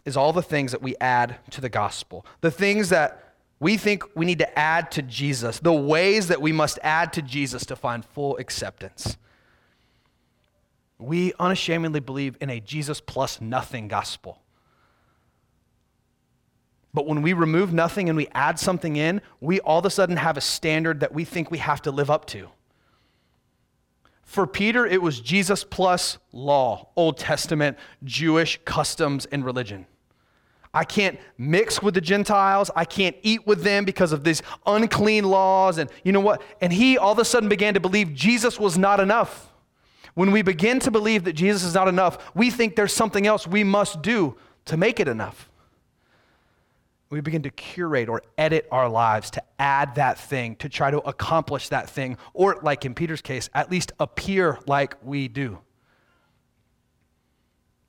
is 0.05 0.17
all 0.17 0.33
the 0.33 0.43
things 0.43 0.73
that 0.73 0.83
we 0.83 0.97
add 1.01 1.37
to 1.51 1.61
the 1.61 1.69
gospel, 1.69 2.27
the 2.41 2.51
things 2.51 2.89
that 2.89 3.35
we 3.61 3.77
think 3.77 4.03
we 4.17 4.27
need 4.27 4.41
to 4.41 4.59
add 4.59 4.91
to 4.91 5.03
Jesus, 5.03 5.61
the 5.61 5.73
ways 5.73 6.27
that 6.27 6.43
we 6.43 6.51
must 6.51 6.81
add 6.83 7.13
to 7.13 7.23
Jesus 7.23 7.65
to 7.67 7.77
find 7.77 8.05
full 8.05 8.37
acceptance. 8.39 9.17
We 11.03 11.33
unashamedly 11.39 12.01
believe 12.01 12.37
in 12.41 12.51
a 12.51 12.61
Jesus 12.61 13.01
plus 13.01 13.41
nothing 13.41 13.89
gospel. 13.89 14.43
But 16.95 17.07
when 17.07 17.23
we 17.23 17.33
remove 17.33 17.73
nothing 17.73 18.09
and 18.09 18.17
we 18.17 18.29
add 18.33 18.59
something 18.59 18.97
in, 18.97 19.23
we 19.41 19.61
all 19.61 19.79
of 19.79 19.87
a 19.87 19.91
sudden 19.91 20.17
have 20.17 20.37
a 20.37 20.43
standard 20.43 21.01
that 21.01 21.13
we 21.13 21.25
think 21.25 21.51
we 21.51 21.59
have 21.59 21.81
to 21.83 21.91
live 21.91 22.11
up 22.11 22.27
to. 22.27 22.49
For 24.23 24.47
Peter, 24.47 24.87
it 24.87 25.03
was 25.03 25.21
Jesus 25.21 25.65
plus 25.65 26.19
law, 26.33 26.89
Old 26.97 27.19
Testament, 27.19 27.79
Jewish 28.05 28.59
customs, 28.65 29.27
and 29.27 29.45
religion. 29.45 29.87
I 30.75 30.85
can't 30.85 31.19
mix 31.37 31.83
with 31.83 31.95
the 31.95 32.01
Gentiles. 32.01 32.71
I 32.75 32.87
can't 32.87 33.17
eat 33.23 33.47
with 33.47 33.63
them 33.63 33.85
because 33.85 34.13
of 34.13 34.25
these 34.25 34.43
unclean 34.65 35.25
laws. 35.25 35.77
And 35.77 35.91
you 36.03 36.13
know 36.13 36.21
what? 36.21 36.43
And 36.63 36.73
he 36.73 36.97
all 36.97 37.13
of 37.13 37.19
a 37.19 37.25
sudden 37.27 37.49
began 37.49 37.75
to 37.75 37.81
believe 37.81 38.15
Jesus 38.15 38.59
was 38.59 38.79
not 38.79 39.01
enough. 39.01 39.52
When 40.15 40.31
we 40.31 40.43
begin 40.43 40.79
to 40.81 40.91
believe 40.91 41.25
that 41.25 41.33
Jesus 41.33 41.65
is 41.65 41.75
not 41.75 41.89
enough, 41.89 42.33
we 42.35 42.51
think 42.51 42.77
there's 42.77 42.93
something 42.93 43.27
else 43.27 43.47
we 43.47 43.65
must 43.65 44.03
do 44.03 44.37
to 44.67 44.77
make 44.77 45.01
it 45.01 45.09
enough. 45.09 45.49
We 47.09 47.21
begin 47.21 47.43
to 47.43 47.51
curate 47.51 48.09
or 48.09 48.23
edit 48.39 48.67
our 48.71 48.89
lives 48.89 49.31
to 49.33 49.43
add 49.59 49.97
that 49.97 50.19
thing, 50.19 50.57
to 50.57 50.69
try 50.69 50.91
to 50.91 50.99
accomplish 51.01 51.69
that 51.69 51.91
thing, 51.91 52.17
or, 52.33 52.59
like 52.63 52.85
in 52.85 52.95
Peter's 52.95 53.21
case, 53.21 53.51
at 53.53 53.71
least 53.71 53.93
appear 54.01 54.59
like 54.67 54.97
we 55.03 55.29
do. 55.29 55.59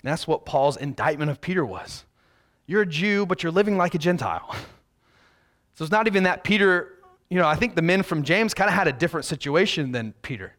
And 0.01 0.11
that's 0.11 0.27
what 0.27 0.45
Paul's 0.45 0.75
indictment 0.75 1.31
of 1.31 1.39
Peter 1.39 1.65
was. 1.65 2.03
You're 2.65 2.81
a 2.81 2.85
Jew, 2.85 3.25
but 3.25 3.43
you're 3.43 3.51
living 3.51 3.77
like 3.77 3.95
a 3.95 3.99
Gentile. 3.99 4.55
So 5.75 5.83
it's 5.83 5.91
not 5.91 6.05
even 6.05 6.21
that 6.25 6.43
Peter, 6.43 6.99
you 7.31 7.39
know, 7.39 7.47
I 7.47 7.55
think 7.55 7.73
the 7.73 7.81
men 7.81 8.03
from 8.03 8.21
James 8.21 8.53
kind 8.53 8.67
of 8.67 8.75
had 8.75 8.87
a 8.87 8.93
different 8.93 9.25
situation 9.25 9.91
than 9.91 10.13
Peter. 10.21 10.55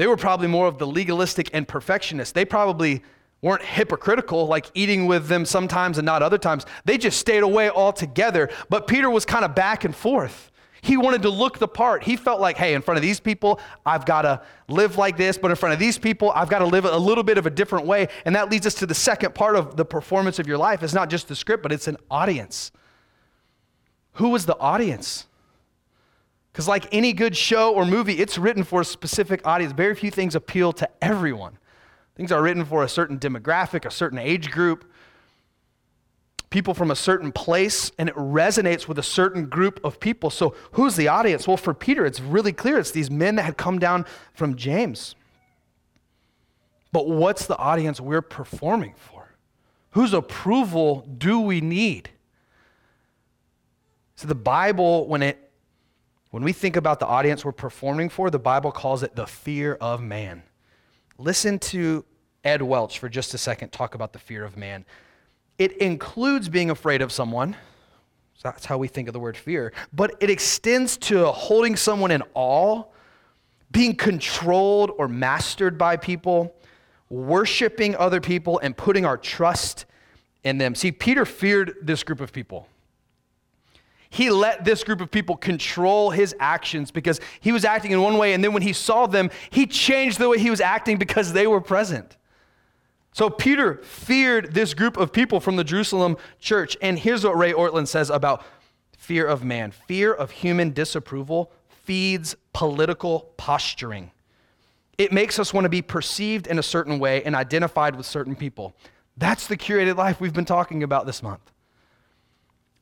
They 0.00 0.06
were 0.06 0.16
probably 0.16 0.46
more 0.46 0.66
of 0.66 0.78
the 0.78 0.86
legalistic 0.86 1.50
and 1.52 1.68
perfectionist. 1.68 2.34
They 2.34 2.46
probably 2.46 3.02
weren't 3.42 3.62
hypocritical, 3.62 4.46
like 4.46 4.70
eating 4.72 5.04
with 5.04 5.26
them 5.26 5.44
sometimes 5.44 5.98
and 5.98 6.06
not 6.06 6.22
other 6.22 6.38
times. 6.38 6.64
They 6.86 6.96
just 6.96 7.18
stayed 7.18 7.42
away 7.42 7.68
altogether. 7.68 8.48
But 8.70 8.86
Peter 8.86 9.10
was 9.10 9.26
kind 9.26 9.44
of 9.44 9.54
back 9.54 9.84
and 9.84 9.94
forth. 9.94 10.50
He 10.80 10.96
wanted 10.96 11.20
to 11.20 11.28
look 11.28 11.58
the 11.58 11.68
part. 11.68 12.02
He 12.02 12.16
felt 12.16 12.40
like, 12.40 12.56
hey, 12.56 12.72
in 12.72 12.80
front 12.80 12.96
of 12.96 13.02
these 13.02 13.20
people, 13.20 13.60
I've 13.84 14.06
got 14.06 14.22
to 14.22 14.40
live 14.68 14.96
like 14.96 15.18
this, 15.18 15.36
but 15.36 15.50
in 15.50 15.56
front 15.58 15.74
of 15.74 15.78
these 15.78 15.98
people, 15.98 16.32
I've 16.34 16.48
got 16.48 16.60
to 16.60 16.66
live 16.66 16.86
a 16.86 16.96
little 16.96 17.22
bit 17.22 17.36
of 17.36 17.44
a 17.44 17.50
different 17.50 17.84
way. 17.84 18.08
And 18.24 18.34
that 18.36 18.50
leads 18.50 18.66
us 18.66 18.76
to 18.76 18.86
the 18.86 18.94
second 18.94 19.34
part 19.34 19.54
of 19.54 19.76
the 19.76 19.84
performance 19.84 20.38
of 20.38 20.46
your 20.46 20.56
life. 20.56 20.82
It's 20.82 20.94
not 20.94 21.10
just 21.10 21.28
the 21.28 21.36
script, 21.36 21.62
but 21.62 21.72
it's 21.72 21.88
an 21.88 21.98
audience. 22.10 22.72
Who 24.14 24.30
was 24.30 24.46
the 24.46 24.56
audience? 24.56 25.26
Because, 26.52 26.66
like 26.66 26.92
any 26.92 27.12
good 27.12 27.36
show 27.36 27.72
or 27.72 27.84
movie, 27.84 28.14
it's 28.14 28.36
written 28.36 28.64
for 28.64 28.80
a 28.80 28.84
specific 28.84 29.46
audience. 29.46 29.72
Very 29.72 29.94
few 29.94 30.10
things 30.10 30.34
appeal 30.34 30.72
to 30.74 30.88
everyone. 31.00 31.58
Things 32.16 32.32
are 32.32 32.42
written 32.42 32.64
for 32.64 32.82
a 32.82 32.88
certain 32.88 33.18
demographic, 33.18 33.84
a 33.84 33.90
certain 33.90 34.18
age 34.18 34.50
group, 34.50 34.90
people 36.50 36.74
from 36.74 36.90
a 36.90 36.96
certain 36.96 37.30
place, 37.30 37.92
and 37.98 38.08
it 38.08 38.14
resonates 38.16 38.88
with 38.88 38.98
a 38.98 39.02
certain 39.02 39.46
group 39.46 39.80
of 39.84 40.00
people. 40.00 40.28
So, 40.28 40.54
who's 40.72 40.96
the 40.96 41.06
audience? 41.06 41.46
Well, 41.46 41.56
for 41.56 41.72
Peter, 41.72 42.04
it's 42.04 42.20
really 42.20 42.52
clear 42.52 42.78
it's 42.78 42.90
these 42.90 43.10
men 43.10 43.36
that 43.36 43.44
had 43.44 43.56
come 43.56 43.78
down 43.78 44.04
from 44.34 44.56
James. 44.56 45.14
But 46.92 47.08
what's 47.08 47.46
the 47.46 47.56
audience 47.56 48.00
we're 48.00 48.22
performing 48.22 48.94
for? 48.96 49.28
Whose 49.92 50.12
approval 50.12 51.06
do 51.16 51.38
we 51.40 51.60
need? 51.60 52.10
So, 54.16 54.26
the 54.26 54.34
Bible, 54.34 55.06
when 55.06 55.22
it 55.22 55.49
when 56.30 56.44
we 56.44 56.52
think 56.52 56.76
about 56.76 57.00
the 57.00 57.06
audience 57.06 57.44
we're 57.44 57.52
performing 57.52 58.08
for, 58.08 58.30
the 58.30 58.38
Bible 58.38 58.70
calls 58.70 59.02
it 59.02 59.16
the 59.16 59.26
fear 59.26 59.74
of 59.80 60.00
man. 60.00 60.42
Listen 61.18 61.58
to 61.58 62.04
Ed 62.44 62.62
Welch 62.62 62.98
for 62.98 63.08
just 63.08 63.34
a 63.34 63.38
second 63.38 63.70
talk 63.70 63.94
about 63.94 64.12
the 64.12 64.18
fear 64.18 64.44
of 64.44 64.56
man. 64.56 64.84
It 65.58 65.76
includes 65.78 66.48
being 66.48 66.70
afraid 66.70 67.02
of 67.02 67.12
someone. 67.12 67.56
So 68.34 68.48
that's 68.48 68.64
how 68.64 68.78
we 68.78 68.88
think 68.88 69.08
of 69.08 69.12
the 69.12 69.20
word 69.20 69.36
fear. 69.36 69.72
But 69.92 70.14
it 70.20 70.30
extends 70.30 70.96
to 70.98 71.26
holding 71.26 71.76
someone 71.76 72.10
in 72.10 72.22
awe, 72.34 72.84
being 73.70 73.94
controlled 73.94 74.92
or 74.96 75.08
mastered 75.08 75.76
by 75.76 75.96
people, 75.96 76.54
worshiping 77.10 77.96
other 77.96 78.20
people, 78.20 78.58
and 78.60 78.74
putting 78.74 79.04
our 79.04 79.18
trust 79.18 79.84
in 80.44 80.58
them. 80.58 80.74
See, 80.74 80.92
Peter 80.92 81.26
feared 81.26 81.74
this 81.82 82.02
group 82.02 82.20
of 82.20 82.32
people 82.32 82.68
he 84.10 84.28
let 84.28 84.64
this 84.64 84.82
group 84.82 85.00
of 85.00 85.10
people 85.10 85.36
control 85.36 86.10
his 86.10 86.34
actions 86.40 86.90
because 86.90 87.20
he 87.40 87.52
was 87.52 87.64
acting 87.64 87.92
in 87.92 88.02
one 88.02 88.18
way, 88.18 88.34
and 88.34 88.42
then 88.42 88.52
when 88.52 88.62
he 88.62 88.72
saw 88.72 89.06
them, 89.06 89.30
he 89.50 89.66
changed 89.66 90.18
the 90.18 90.28
way 90.28 90.38
he 90.38 90.50
was 90.50 90.60
acting 90.60 90.98
because 90.98 91.32
they 91.32 91.46
were 91.46 91.60
present. 91.60 92.16
So 93.12 93.30
Peter 93.30 93.76
feared 93.76 94.54
this 94.54 94.74
group 94.74 94.96
of 94.96 95.12
people 95.12 95.40
from 95.40 95.56
the 95.56 95.64
Jerusalem 95.64 96.16
church. 96.38 96.76
And 96.82 96.98
here's 96.98 97.24
what 97.24 97.36
Ray 97.36 97.52
Ortlund 97.52 97.88
says 97.88 98.10
about 98.10 98.44
fear 98.96 99.26
of 99.26 99.44
man 99.44 99.72
fear 99.72 100.12
of 100.12 100.30
human 100.30 100.70
disapproval 100.70 101.50
feeds 101.68 102.36
political 102.52 103.32
posturing. 103.36 104.10
It 104.98 105.12
makes 105.12 105.38
us 105.38 105.54
want 105.54 105.64
to 105.64 105.70
be 105.70 105.82
perceived 105.82 106.46
in 106.46 106.58
a 106.58 106.62
certain 106.62 106.98
way 106.98 107.22
and 107.24 107.34
identified 107.34 107.96
with 107.96 108.06
certain 108.06 108.36
people. 108.36 108.74
That's 109.16 109.46
the 109.46 109.56
curated 109.56 109.96
life 109.96 110.20
we've 110.20 110.34
been 110.34 110.44
talking 110.44 110.82
about 110.82 111.06
this 111.06 111.22
month. 111.22 111.50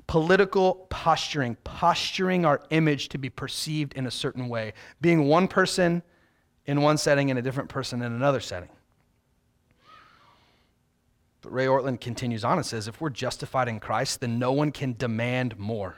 Political 0.08 0.86
posturing, 0.90 1.56
posturing 1.62 2.44
our 2.44 2.60
image 2.70 3.08
to 3.10 3.18
be 3.18 3.30
perceived 3.30 3.92
in 3.92 4.06
a 4.06 4.10
certain 4.10 4.48
way, 4.48 4.72
being 5.00 5.26
one 5.26 5.46
person 5.46 6.02
in 6.66 6.82
one 6.82 6.98
setting 6.98 7.30
and 7.30 7.38
a 7.38 7.42
different 7.42 7.68
person 7.68 8.02
in 8.02 8.12
another 8.12 8.40
setting. 8.40 8.68
But 11.40 11.52
Ray 11.52 11.66
Ortlund 11.66 12.00
continues 12.00 12.44
on 12.44 12.58
and 12.58 12.66
says 12.66 12.88
if 12.88 13.00
we're 13.00 13.10
justified 13.10 13.68
in 13.68 13.80
Christ, 13.80 14.20
then 14.20 14.38
no 14.38 14.50
one 14.50 14.72
can 14.72 14.94
demand 14.94 15.58
more. 15.58 15.96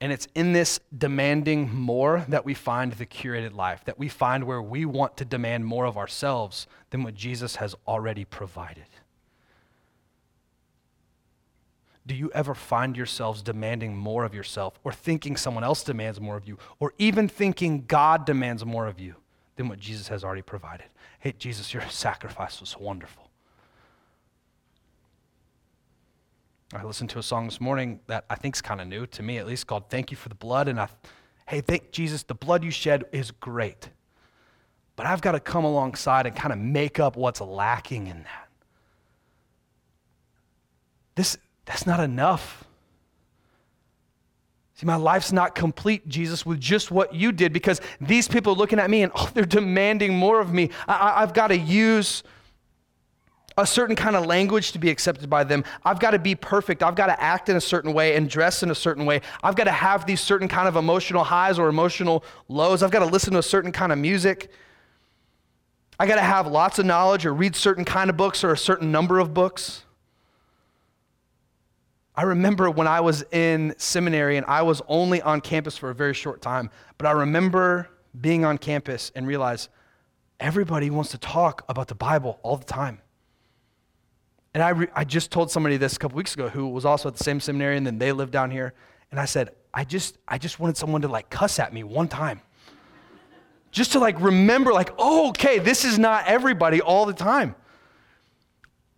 And 0.00 0.12
it's 0.12 0.28
in 0.34 0.52
this 0.52 0.80
demanding 0.96 1.74
more 1.74 2.24
that 2.28 2.44
we 2.44 2.54
find 2.54 2.92
the 2.92 3.06
curated 3.06 3.54
life, 3.54 3.84
that 3.84 3.98
we 3.98 4.08
find 4.08 4.44
where 4.44 4.62
we 4.62 4.84
want 4.84 5.16
to 5.18 5.24
demand 5.24 5.66
more 5.66 5.84
of 5.84 5.98
ourselves 5.98 6.66
than 6.90 7.02
what 7.02 7.14
Jesus 7.14 7.56
has 7.56 7.74
already 7.86 8.24
provided. 8.24 8.86
Do 12.06 12.14
you 12.14 12.30
ever 12.34 12.54
find 12.54 12.96
yourselves 12.96 13.42
demanding 13.42 13.96
more 13.96 14.24
of 14.24 14.34
yourself, 14.34 14.78
or 14.84 14.92
thinking 14.92 15.36
someone 15.36 15.64
else 15.64 15.82
demands 15.82 16.20
more 16.20 16.36
of 16.36 16.48
you, 16.48 16.58
or 16.78 16.94
even 16.98 17.28
thinking 17.28 17.84
God 17.86 18.24
demands 18.24 18.64
more 18.64 18.86
of 18.86 18.98
you 18.98 19.16
than 19.56 19.68
what 19.68 19.78
Jesus 19.78 20.08
has 20.08 20.24
already 20.24 20.42
provided? 20.42 20.86
Hey, 21.18 21.34
Jesus, 21.38 21.74
your 21.74 21.86
sacrifice 21.90 22.60
was 22.60 22.76
wonderful. 22.78 23.30
I 26.72 26.84
listened 26.84 27.10
to 27.10 27.18
a 27.18 27.22
song 27.22 27.46
this 27.46 27.60
morning 27.60 27.98
that 28.06 28.24
I 28.30 28.36
think 28.36 28.54
is 28.54 28.62
kind 28.62 28.80
of 28.80 28.86
new 28.86 29.04
to 29.06 29.22
me, 29.22 29.38
at 29.38 29.46
least, 29.46 29.66
called 29.66 29.90
"Thank 29.90 30.10
You 30.12 30.16
for 30.16 30.28
the 30.28 30.36
Blood." 30.36 30.68
And 30.68 30.80
I, 30.80 30.88
hey, 31.48 31.60
thank 31.60 31.90
Jesus, 31.90 32.22
the 32.22 32.34
blood 32.34 32.62
you 32.62 32.70
shed 32.70 33.04
is 33.10 33.32
great, 33.32 33.90
but 34.94 35.04
I've 35.04 35.20
got 35.20 35.32
to 35.32 35.40
come 35.40 35.64
alongside 35.64 36.26
and 36.26 36.36
kind 36.36 36.52
of 36.52 36.60
make 36.60 37.00
up 37.00 37.16
what's 37.16 37.40
lacking 37.40 38.06
in 38.06 38.22
that. 38.22 38.48
This 41.16 41.36
that's 41.64 41.86
not 41.86 42.00
enough. 42.00 42.64
See, 44.74 44.86
my 44.86 44.96
life's 44.96 45.30
not 45.30 45.54
complete, 45.54 46.08
Jesus, 46.08 46.46
with 46.46 46.58
just 46.58 46.90
what 46.90 47.14
you 47.14 47.32
did 47.32 47.52
because 47.52 47.82
these 48.00 48.26
people 48.26 48.54
are 48.54 48.56
looking 48.56 48.78
at 48.78 48.88
me 48.88 49.02
and 49.02 49.12
oh, 49.16 49.30
they're 49.34 49.44
demanding 49.44 50.14
more 50.14 50.40
of 50.40 50.54
me. 50.54 50.70
I, 50.88 51.22
I've 51.22 51.34
got 51.34 51.48
to 51.48 51.56
use 51.56 52.22
a 53.58 53.66
certain 53.66 53.94
kind 53.94 54.16
of 54.16 54.24
language 54.24 54.72
to 54.72 54.78
be 54.78 54.88
accepted 54.88 55.28
by 55.28 55.44
them. 55.44 55.64
I've 55.84 56.00
got 56.00 56.12
to 56.12 56.18
be 56.18 56.34
perfect. 56.34 56.82
I've 56.82 56.94
got 56.94 57.06
to 57.06 57.22
act 57.22 57.50
in 57.50 57.56
a 57.56 57.60
certain 57.60 57.92
way 57.92 58.16
and 58.16 58.28
dress 58.28 58.62
in 58.62 58.70
a 58.70 58.74
certain 58.74 59.04
way. 59.04 59.20
I've 59.42 59.54
got 59.54 59.64
to 59.64 59.70
have 59.70 60.06
these 60.06 60.22
certain 60.22 60.48
kind 60.48 60.66
of 60.66 60.76
emotional 60.76 61.24
highs 61.24 61.58
or 61.58 61.68
emotional 61.68 62.24
lows. 62.48 62.82
I've 62.82 62.90
got 62.90 63.00
to 63.00 63.06
listen 63.06 63.34
to 63.34 63.38
a 63.38 63.42
certain 63.42 63.72
kind 63.72 63.92
of 63.92 63.98
music. 63.98 64.50
I 65.98 66.06
got 66.06 66.14
to 66.14 66.22
have 66.22 66.46
lots 66.46 66.78
of 66.78 66.86
knowledge 66.86 67.26
or 67.26 67.34
read 67.34 67.54
certain 67.54 67.84
kind 67.84 68.08
of 68.08 68.16
books 68.16 68.42
or 68.42 68.52
a 68.52 68.58
certain 68.58 68.90
number 68.90 69.18
of 69.18 69.34
books. 69.34 69.84
I 72.16 72.22
remember 72.22 72.70
when 72.70 72.86
I 72.86 73.00
was 73.00 73.24
in 73.30 73.74
seminary 73.78 74.36
and 74.36 74.44
I 74.46 74.62
was 74.62 74.82
only 74.88 75.22
on 75.22 75.40
campus 75.40 75.76
for 75.76 75.90
a 75.90 75.94
very 75.94 76.14
short 76.14 76.42
time, 76.42 76.70
but 76.98 77.06
I 77.06 77.12
remember 77.12 77.88
being 78.20 78.44
on 78.44 78.58
campus 78.58 79.12
and 79.14 79.26
realize 79.26 79.68
everybody 80.40 80.90
wants 80.90 81.10
to 81.12 81.18
talk 81.18 81.64
about 81.68 81.88
the 81.88 81.94
Bible 81.94 82.40
all 82.42 82.56
the 82.56 82.64
time. 82.64 83.00
And 84.52 84.62
I, 84.62 84.70
re- 84.70 84.88
I 84.94 85.04
just 85.04 85.30
told 85.30 85.50
somebody 85.50 85.76
this 85.76 85.94
a 85.94 85.98
couple 85.98 86.16
weeks 86.16 86.34
ago 86.34 86.48
who 86.48 86.68
was 86.68 86.84
also 86.84 87.08
at 87.08 87.16
the 87.16 87.22
same 87.22 87.38
seminary 87.38 87.76
and 87.76 87.86
then 87.86 87.98
they 87.98 88.10
lived 88.10 88.32
down 88.32 88.50
here. 88.50 88.74
And 89.10 89.20
I 89.20 89.24
said, 89.24 89.50
I 89.72 89.84
just, 89.84 90.18
I 90.26 90.38
just 90.38 90.58
wanted 90.58 90.76
someone 90.76 91.02
to 91.02 91.08
like 91.08 91.30
cuss 91.30 91.60
at 91.60 91.72
me 91.72 91.84
one 91.84 92.08
time. 92.08 92.40
just 93.70 93.92
to 93.92 94.00
like 94.00 94.20
remember, 94.20 94.72
like, 94.72 94.92
oh, 94.98 95.28
okay, 95.28 95.60
this 95.60 95.84
is 95.84 95.98
not 95.98 96.26
everybody 96.26 96.80
all 96.80 97.06
the 97.06 97.12
time. 97.12 97.54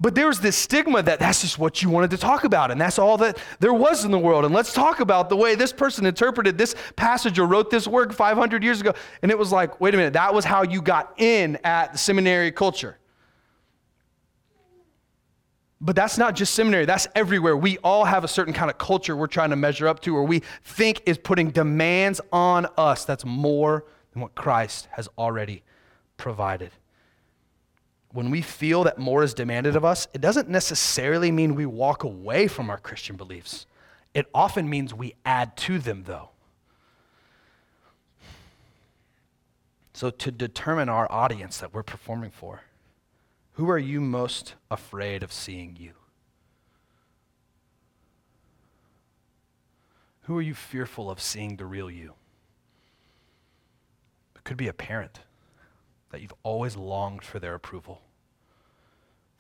But 0.03 0.17
there 0.17 0.27
was 0.27 0.41
this 0.41 0.57
stigma 0.57 1.01
that 1.05 1.21
that's 1.21 1.43
just 1.43 1.61
what 1.61 1.81
you 1.81 1.89
wanted 1.89 2.11
to 2.11 2.17
talk 2.17 2.43
about, 2.43 2.73
and 2.73 2.81
that's 2.81 2.99
all 2.99 3.17
that 3.19 3.39
there 3.61 3.73
was 3.73 4.05
in 4.05 4.11
the 4.11 4.19
world. 4.19 4.45
And 4.45 4.53
let's 4.53 4.73
talk 4.73 4.99
about 4.99 5.29
the 5.29 5.37
way 5.37 5.55
this 5.55 5.73
person 5.73 6.07
interpreted 6.07 6.59
this 6.59 6.75
passage 6.97 7.39
or 7.39 7.47
wrote 7.47 7.71
this 7.71 7.87
work 7.87 8.13
500 8.13 8.65
years 8.65 8.81
ago. 8.81 8.95
And 9.23 9.31
it 9.31 9.39
was 9.39 9.53
like, 9.53 9.81
wait 9.81 9.95
a 9.95 9.97
minute, 9.97 10.15
that 10.15 10.35
was 10.35 10.45
how 10.45 10.65
you 10.65 10.83
got 10.83 11.15
in 11.19 11.57
at 11.63 11.93
the 11.93 11.99
seminary 11.99 12.51
culture. 12.51 12.99
But 15.81 15.95
that's 15.95 16.19
not 16.19 16.35
just 16.35 16.53
seminary, 16.55 16.85
that's 16.85 17.07
everywhere. 17.15 17.57
We 17.57 17.79
all 17.79 18.05
have 18.05 18.25
a 18.25 18.29
certain 18.29 18.53
kind 18.53 18.73
of 18.73 18.79
culture 18.79 19.17
we're 19.17 19.29
trying 19.29 19.51
to 19.51 19.57
measure 19.57 19.87
up 19.87 20.01
to, 20.01 20.17
or 20.17 20.25
we 20.25 20.41
think 20.65 21.03
is 21.07 21.17
putting 21.17 21.53
demands 21.53 22.21
on 22.33 22.67
us 22.77 23.05
that's 23.05 23.25
more 23.25 23.85
than 24.13 24.23
what 24.23 24.35
Christ 24.35 24.89
has 24.91 25.09
already 25.17 25.63
provided. 26.17 26.73
When 28.13 28.31
we 28.31 28.43
feel 28.43 28.85
that 28.85 28.99
more 28.99 29.23
is 29.23 29.33
demanded 29.33 29.75
of 29.75 29.85
us, 29.85 30.07
it 30.13 30.21
doesn't 30.21 30.49
necessarily 30.49 31.31
mean 31.31 31.55
we 31.55 31.65
walk 31.65 32.05
away 32.05 32.47
from 32.47 32.69
our 32.69 32.79
Christian 32.79 33.17
beliefs. 33.17 33.67
It 34.13 34.27
often 34.35 34.69
means 34.69 34.93
we 34.93 35.15
add 35.25 35.57
to 35.59 35.79
them, 35.79 36.05
though. 36.05 36.29
So, 39.95 40.11
to 40.11 40.31
determine 40.31 40.89
our 40.89 41.11
audience 41.11 41.59
that 41.59 41.73
we're 41.73 41.83
performing 41.83 42.31
for, 42.31 42.63
who 43.53 43.71
are 43.71 43.79
you 43.79 44.01
most 44.01 44.55
afraid 44.71 45.23
of 45.23 45.33
seeing 45.33 45.77
you? 45.77 45.93
Who 50.23 50.37
are 50.37 50.43
you 50.43 50.55
fearful 50.55 51.11
of 51.11 51.21
seeing 51.21 51.57
the 51.57 51.67
real 51.67 51.91
you? 51.91 52.15
It 54.37 54.45
could 54.45 54.57
be 54.57 54.69
a 54.69 54.73
parent 54.73 55.21
that 56.13 56.21
you've 56.21 56.35
always 56.43 56.77
longed 56.77 57.25
for 57.25 57.39
their 57.39 57.55
approval 57.55 58.01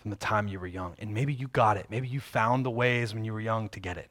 from 0.00 0.10
the 0.10 0.16
time 0.16 0.48
you 0.48 0.58
were 0.58 0.66
young. 0.66 0.94
And 0.98 1.14
maybe 1.14 1.32
you 1.32 1.46
got 1.48 1.76
it. 1.76 1.86
Maybe 1.88 2.08
you 2.08 2.18
found 2.18 2.66
the 2.66 2.70
ways 2.70 3.14
when 3.14 3.24
you 3.24 3.32
were 3.32 3.40
young 3.40 3.68
to 3.68 3.80
get 3.80 3.96
it. 3.96 4.10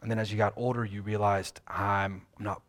And 0.00 0.10
then 0.10 0.18
as 0.18 0.32
you 0.32 0.38
got 0.38 0.54
older, 0.56 0.84
you 0.84 1.02
realized, 1.02 1.60
I'm, 1.68 2.22
not 2.38 2.62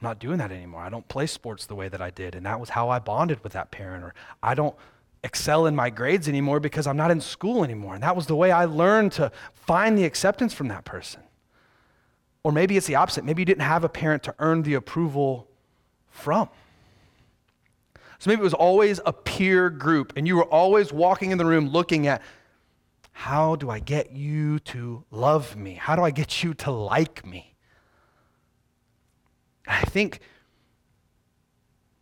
I'm 0.00 0.08
not 0.08 0.18
doing 0.18 0.38
that 0.38 0.50
anymore. 0.50 0.80
I 0.80 0.88
don't 0.88 1.06
play 1.08 1.26
sports 1.26 1.66
the 1.66 1.74
way 1.74 1.88
that 1.90 2.00
I 2.00 2.08
did. 2.08 2.34
And 2.34 2.46
that 2.46 2.58
was 2.58 2.70
how 2.70 2.88
I 2.88 2.98
bonded 2.98 3.44
with 3.44 3.52
that 3.52 3.70
parent. 3.70 4.02
Or 4.02 4.14
I 4.42 4.54
don't 4.54 4.74
excel 5.22 5.66
in 5.66 5.76
my 5.76 5.90
grades 5.90 6.26
anymore 6.26 6.58
because 6.60 6.86
I'm 6.86 6.96
not 6.96 7.10
in 7.10 7.20
school 7.20 7.62
anymore. 7.62 7.94
And 7.94 8.02
that 8.02 8.16
was 8.16 8.26
the 8.26 8.36
way 8.36 8.50
I 8.50 8.64
learned 8.64 9.12
to 9.12 9.30
find 9.52 9.98
the 9.98 10.04
acceptance 10.04 10.54
from 10.54 10.68
that 10.68 10.86
person. 10.86 11.20
Or 12.42 12.52
maybe 12.52 12.78
it's 12.78 12.86
the 12.86 12.94
opposite. 12.94 13.24
Maybe 13.24 13.42
you 13.42 13.46
didn't 13.46 13.64
have 13.64 13.84
a 13.84 13.90
parent 13.90 14.22
to 14.22 14.34
earn 14.38 14.62
the 14.62 14.72
approval 14.72 15.48
from. 16.08 16.48
So 18.20 18.28
maybe 18.28 18.40
it 18.40 18.44
was 18.44 18.54
always 18.54 19.00
a 19.06 19.14
peer 19.14 19.70
group, 19.70 20.12
and 20.14 20.26
you 20.26 20.36
were 20.36 20.44
always 20.44 20.92
walking 20.92 21.30
in 21.30 21.38
the 21.38 21.46
room 21.46 21.70
looking 21.70 22.06
at 22.06 22.20
how 23.12 23.56
do 23.56 23.70
I 23.70 23.78
get 23.78 24.12
you 24.12 24.58
to 24.60 25.04
love 25.10 25.56
me? 25.56 25.72
How 25.72 25.96
do 25.96 26.02
I 26.02 26.10
get 26.10 26.42
you 26.42 26.52
to 26.54 26.70
like 26.70 27.24
me? 27.24 27.54
I 29.66 29.80
think 29.84 30.20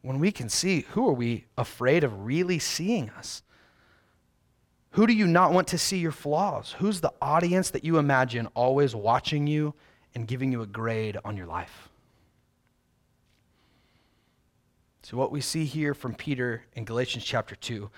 when 0.03 0.19
we 0.19 0.33
can 0.33 0.49
see, 0.49 0.87
who 0.91 1.09
are 1.09 1.13
we 1.13 1.45
afraid 1.57 2.03
of 2.03 2.27
really 2.27 2.59
seeing 2.59 3.11
us? 3.11 3.45
Who 4.93 5.07
do 5.07 5.13
you 5.13 5.29
not 5.29 5.53
want 5.53 5.69
to 5.69 5.79
see 5.79 5.99
your 5.99 6.13
flaws? 6.13 6.75
Who's 6.79 7.01
the 7.01 7.13
audience 7.23 7.71
that 7.71 7.85
you 7.85 7.97
imagine 7.99 8.49
always 8.55 8.93
watching 8.93 9.47
you 9.47 9.73
and 10.17 10.27
giving 10.27 10.51
you 10.51 10.63
a 10.63 10.67
grade 10.67 11.17
on 11.25 11.37
your 11.37 11.47
life? 11.47 11.91
So, 15.09 15.17
what 15.17 15.33
we 15.33 15.41
see 15.41 15.65
here 15.65 15.95
from 15.95 16.15
Peter 16.15 16.65
in 16.75 16.85
Galatians 16.85 17.25
chapter 17.25 17.57
2 17.57 17.89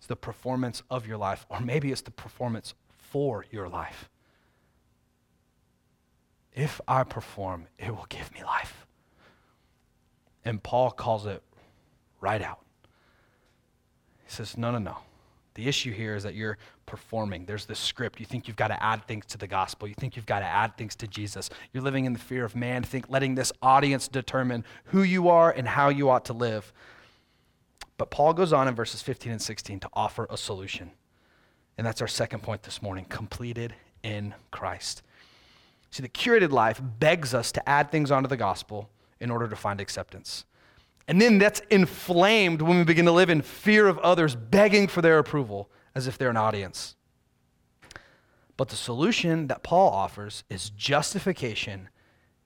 is 0.00 0.08
the 0.08 0.16
performance 0.16 0.82
of 0.90 1.06
your 1.06 1.16
life, 1.16 1.46
or 1.48 1.60
maybe 1.60 1.92
it's 1.92 2.00
the 2.00 2.10
performance 2.10 2.74
for 2.96 3.44
your 3.52 3.68
life. 3.68 4.10
If 6.52 6.80
I 6.88 7.04
perform, 7.04 7.68
it 7.78 7.94
will 7.94 8.06
give 8.08 8.34
me 8.34 8.42
life. 8.42 8.88
And 10.44 10.60
Paul 10.60 10.90
calls 10.90 11.26
it 11.26 11.44
right 12.20 12.42
out. 12.42 12.64
He 14.24 14.32
says, 14.32 14.56
No, 14.56 14.72
no, 14.72 14.78
no. 14.78 14.96
The 15.58 15.66
issue 15.66 15.90
here 15.92 16.14
is 16.14 16.22
that 16.22 16.36
you're 16.36 16.56
performing. 16.86 17.44
There's 17.44 17.66
this 17.66 17.80
script. 17.80 18.20
You 18.20 18.26
think 18.26 18.46
you've 18.46 18.56
got 18.56 18.68
to 18.68 18.80
add 18.80 19.04
things 19.08 19.26
to 19.26 19.38
the 19.38 19.48
gospel. 19.48 19.88
You 19.88 19.94
think 19.94 20.14
you've 20.14 20.24
got 20.24 20.38
to 20.38 20.46
add 20.46 20.76
things 20.76 20.94
to 20.94 21.08
Jesus. 21.08 21.50
You're 21.72 21.82
living 21.82 22.04
in 22.04 22.12
the 22.12 22.20
fear 22.20 22.44
of 22.44 22.54
man. 22.54 22.84
Think 22.84 23.06
letting 23.10 23.34
this 23.34 23.52
audience 23.60 24.06
determine 24.06 24.64
who 24.84 25.02
you 25.02 25.28
are 25.28 25.50
and 25.50 25.66
how 25.66 25.88
you 25.88 26.10
ought 26.10 26.24
to 26.26 26.32
live. 26.32 26.72
But 27.96 28.08
Paul 28.12 28.34
goes 28.34 28.52
on 28.52 28.68
in 28.68 28.76
verses 28.76 29.02
15 29.02 29.32
and 29.32 29.42
16 29.42 29.80
to 29.80 29.88
offer 29.94 30.28
a 30.30 30.36
solution. 30.36 30.92
And 31.76 31.84
that's 31.84 32.00
our 32.00 32.06
second 32.06 32.44
point 32.44 32.62
this 32.62 32.80
morning 32.80 33.04
completed 33.06 33.74
in 34.04 34.34
Christ. 34.52 35.02
See, 35.90 36.04
the 36.04 36.08
curated 36.08 36.52
life 36.52 36.80
begs 37.00 37.34
us 37.34 37.50
to 37.50 37.68
add 37.68 37.90
things 37.90 38.12
onto 38.12 38.28
the 38.28 38.36
gospel 38.36 38.90
in 39.18 39.28
order 39.28 39.48
to 39.48 39.56
find 39.56 39.80
acceptance. 39.80 40.44
And 41.08 41.20
then 41.20 41.38
that's 41.38 41.60
inflamed 41.70 42.60
when 42.60 42.76
we 42.76 42.84
begin 42.84 43.06
to 43.06 43.12
live 43.12 43.30
in 43.30 43.40
fear 43.40 43.88
of 43.88 43.98
others, 43.98 44.36
begging 44.36 44.86
for 44.86 45.00
their 45.00 45.18
approval 45.18 45.70
as 45.94 46.06
if 46.06 46.18
they're 46.18 46.30
an 46.30 46.36
audience. 46.36 46.94
But 48.58 48.68
the 48.68 48.76
solution 48.76 49.46
that 49.46 49.62
Paul 49.62 49.90
offers 49.90 50.44
is 50.50 50.68
justification 50.70 51.88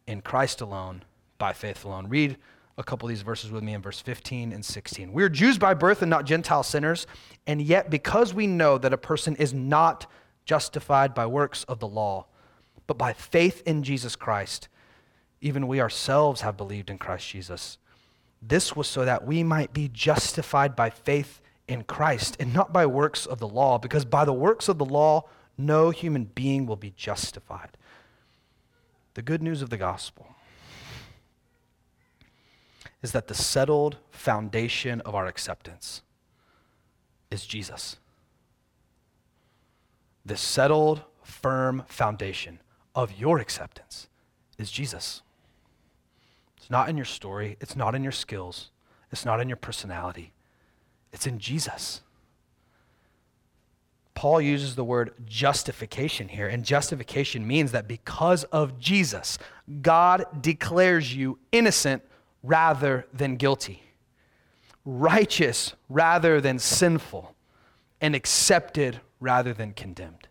in 0.07 0.21
Christ 0.21 0.61
alone 0.61 1.03
by 1.39 1.53
faith 1.53 1.85
alone. 1.85 2.09
Read 2.09 2.37
a 2.79 2.85
couple 2.85 3.07
of 3.07 3.11
these 3.11 3.23
verses 3.23 3.51
with 3.51 3.65
me 3.65 3.75
in 3.75 3.83
verse 3.83 4.01
15 4.01 4.53
and 4.53 4.65
16. 4.65 5.13
We 5.13 5.25
are 5.25 5.29
Jews 5.29 5.59
by 5.59 5.75
birth 5.75 6.01
and 6.01 6.11
not 6.11 6.25
Gentile 6.25 6.63
sinners, 6.63 7.07
and 7.47 7.61
yet 7.61 7.91
because 7.91 8.33
we 8.33 8.47
know 8.47 8.79
that 8.79 8.93
a 8.93 8.99
person 8.99 9.35
is 9.37 9.53
not 9.53 10.07
justified 10.45 11.15
by 11.15 11.27
works 11.27 11.65
of 11.65 11.81
the 11.81 11.89
law, 11.89 12.27
but 12.87 12.97
by 12.97 13.13
faith 13.13 13.63
in 13.67 13.83
Jesus 13.83 14.15
Christ, 14.15 14.69
even 15.41 15.67
we 15.67 15.81
ourselves 15.81 16.43
have 16.43 16.57
believed 16.57 16.91
in 16.91 16.99
Christ 16.99 17.29
Jesus. 17.29 17.79
This 18.43 18.75
was 18.75 18.89
so 18.89 19.05
that 19.05 19.25
we 19.25 19.45
might 19.45 19.73
be 19.73 19.89
justified 19.89 20.75
by 20.75 20.91
faith 20.91 21.41
in 21.69 21.85
Christ 21.85 22.37
and 22.41 22.53
not 22.53 22.73
by 22.73 22.87
works 22.87 23.25
of 23.25 23.39
the 23.39 23.49
law, 23.49 23.79
because 23.79 24.05
by 24.05 24.25
the 24.25 24.33
works 24.33 24.69
of 24.69 24.79
the 24.79 24.85
law, 24.85 25.29
no 25.57 25.91
human 25.91 26.25
being 26.25 26.67
will 26.67 26.77
be 26.77 26.93
justified. 26.97 27.77
The 29.15 29.23
good 29.23 29.43
news 29.43 29.63
of 29.63 29.71
the 29.71 29.77
gospel 29.77 30.35
is 33.03 33.13
that 33.13 33.29
the 33.29 33.35
settled 33.35 33.99
foundation 34.11 35.01
of 35.03 35.15
our 35.15 35.27
acceptance 35.27 36.03
is 37.31 37.47
Jesus. 37.47 37.97
The 40.25 40.37
settled, 40.37 41.03
firm 41.23 41.85
foundation 41.87 42.61
of 42.95 43.19
your 43.19 43.39
acceptance 43.39 44.09
is 44.59 44.71
Jesus. 44.71 45.23
It's 46.63 46.71
not 46.71 46.89
in 46.89 46.97
your 46.97 47.05
story, 47.05 47.57
it's 47.61 47.75
not 47.75 47.97
in 47.97 48.05
your 48.05 48.13
skills, 48.13 48.71
it's 49.11 49.25
not 49.25 49.41
in 49.41 49.49
your 49.49 49.57
personality, 49.57 50.33
it's 51.13 51.27
in 51.27 51.41
Jesus. 51.41 52.03
Paul 54.15 54.41
uses 54.41 54.77
the 54.77 54.85
word 54.85 55.13
justification 55.27 56.29
here, 56.29 56.47
and 56.47 56.65
justification 56.65 57.45
means 57.45 57.73
that 57.73 57.89
because 57.89 58.45
of 58.45 58.79
Jesus, 58.79 59.39
God 59.81 60.25
declares 60.41 61.13
you 61.13 61.41
innocent 61.51 62.05
rather 62.45 63.09
than 63.13 63.35
guilty, 63.35 63.83
righteous 64.85 65.75
rather 65.89 66.41
than 66.41 66.61
sinful, 66.61 67.35
and 68.01 68.15
accepted 68.15 69.01
rather 69.19 69.53
than 69.53 69.73
condemned. 69.73 70.29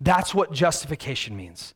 That's 0.00 0.32
what 0.32 0.52
justification 0.52 1.36
means. 1.36 1.74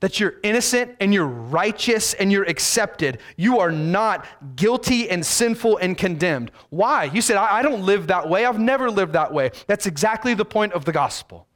That 0.00 0.18
you're 0.18 0.34
innocent 0.42 0.96
and 0.98 1.12
you're 1.12 1.26
righteous 1.26 2.14
and 2.14 2.32
you're 2.32 2.44
accepted. 2.44 3.18
You 3.36 3.60
are 3.60 3.70
not 3.70 4.26
guilty 4.56 5.08
and 5.10 5.24
sinful 5.24 5.76
and 5.76 5.96
condemned. 5.96 6.50
Why? 6.70 7.04
You 7.04 7.20
said, 7.20 7.36
I, 7.36 7.58
I 7.58 7.62
don't 7.62 7.84
live 7.84 8.06
that 8.06 8.28
way. 8.28 8.46
I've 8.46 8.58
never 8.58 8.90
lived 8.90 9.12
that 9.12 9.32
way. 9.32 9.50
That's 9.66 9.86
exactly 9.86 10.34
the 10.34 10.44
point 10.44 10.72
of 10.72 10.84
the 10.84 10.92
gospel 10.92 11.46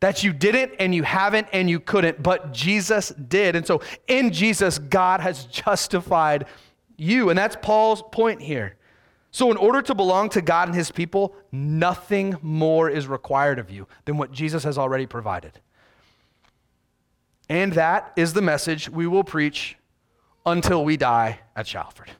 that 0.00 0.22
you 0.22 0.32
didn't 0.32 0.72
and 0.78 0.94
you 0.94 1.02
haven't 1.02 1.48
and 1.52 1.68
you 1.68 1.80
couldn't, 1.80 2.22
but 2.22 2.52
Jesus 2.52 3.08
did. 3.10 3.56
And 3.56 3.66
so 3.66 3.82
in 4.06 4.32
Jesus, 4.32 4.78
God 4.78 5.20
has 5.20 5.44
justified 5.46 6.46
you. 6.96 7.30
And 7.30 7.38
that's 7.38 7.56
Paul's 7.60 8.02
point 8.12 8.42
here. 8.42 8.76
So, 9.30 9.50
in 9.50 9.56
order 9.58 9.82
to 9.82 9.94
belong 9.94 10.30
to 10.30 10.40
God 10.40 10.68
and 10.68 10.74
his 10.74 10.90
people, 10.90 11.36
nothing 11.52 12.36
more 12.40 12.88
is 12.88 13.06
required 13.06 13.58
of 13.58 13.70
you 13.70 13.86
than 14.06 14.16
what 14.16 14.32
Jesus 14.32 14.64
has 14.64 14.78
already 14.78 15.06
provided. 15.06 15.60
And 17.48 17.72
that 17.74 18.12
is 18.16 18.32
the 18.32 18.42
message 18.42 18.88
we 18.88 19.06
will 19.06 19.24
preach 19.24 19.76
until 20.44 20.84
we 20.84 20.96
die 20.96 21.40
at 21.56 21.66
Shalford. 21.66 22.10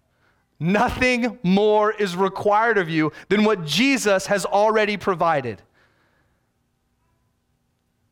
Nothing 0.60 1.38
more 1.42 1.92
is 1.92 2.16
required 2.16 2.78
of 2.78 2.88
you 2.88 3.12
than 3.28 3.44
what 3.44 3.64
Jesus 3.64 4.26
has 4.26 4.44
already 4.44 4.96
provided. 4.96 5.62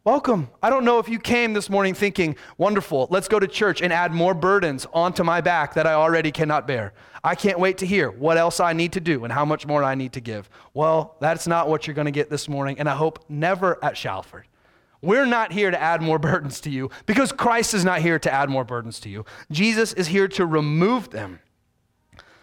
Welcome. 0.04 0.50
I 0.62 0.70
don't 0.70 0.85
know 0.85 1.00
if 1.00 1.08
you 1.08 1.18
came 1.18 1.52
this 1.52 1.68
morning 1.68 1.92
thinking, 1.92 2.36
wonderful, 2.58 3.08
let's 3.10 3.26
go 3.26 3.40
to 3.40 3.49
church 3.49 3.82
and 3.82 3.93
add 3.93 4.12
more 4.12 4.34
burdens 4.34 4.86
onto 4.93 5.25
my 5.25 5.40
back 5.40 5.75
that 5.75 5.84
I 5.84 5.95
already 5.95 6.30
cannot 6.30 6.69
bear. 6.69 6.93
I 7.25 7.34
can't 7.34 7.58
wait 7.58 7.78
to 7.78 7.86
hear 7.86 8.12
what 8.12 8.36
else 8.36 8.60
I 8.60 8.73
need 8.73 8.93
to 8.93 9.00
do 9.00 9.25
and 9.25 9.32
how 9.32 9.45
much 9.45 9.67
more 9.67 9.82
I 9.82 9.97
need 9.97 10.12
to 10.12 10.21
give. 10.21 10.49
Well, 10.75 11.17
that's 11.19 11.49
not 11.49 11.69
what 11.69 11.88
you're 11.88 11.95
going 11.95 12.04
to 12.04 12.12
get 12.12 12.30
this 12.30 12.49
morning, 12.49 12.78
and 12.78 12.88
I 12.88 12.95
hope 12.95 13.25
never 13.28 13.82
at 13.84 13.97
Shalford. 13.97 14.47
We're 15.06 15.25
not 15.25 15.52
here 15.52 15.71
to 15.71 15.80
add 15.80 16.02
more 16.02 16.19
burdens 16.19 16.60
to 16.62 16.71
you 16.71 16.90
because 17.06 17.30
Christ 17.30 17.75
is 17.75 17.84
not 17.84 18.00
here 18.00 18.19
to 18.19 18.32
add 18.32 18.50
more 18.50 18.64
burdens 18.64 18.99
to 19.00 19.08
you. 19.08 19.25
Jesus 19.52 19.92
is 19.92 20.08
here 20.08 20.26
to 20.28 20.45
remove 20.45 21.10
them. 21.10 21.38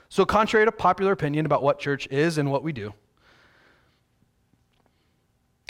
So, 0.07 0.25
contrary 0.25 0.65
to 0.65 0.71
popular 0.71 1.11
opinion 1.11 1.45
about 1.45 1.61
what 1.61 1.79
church 1.79 2.07
is 2.07 2.37
and 2.37 2.49
what 2.49 2.63
we 2.63 2.71
do, 2.71 2.93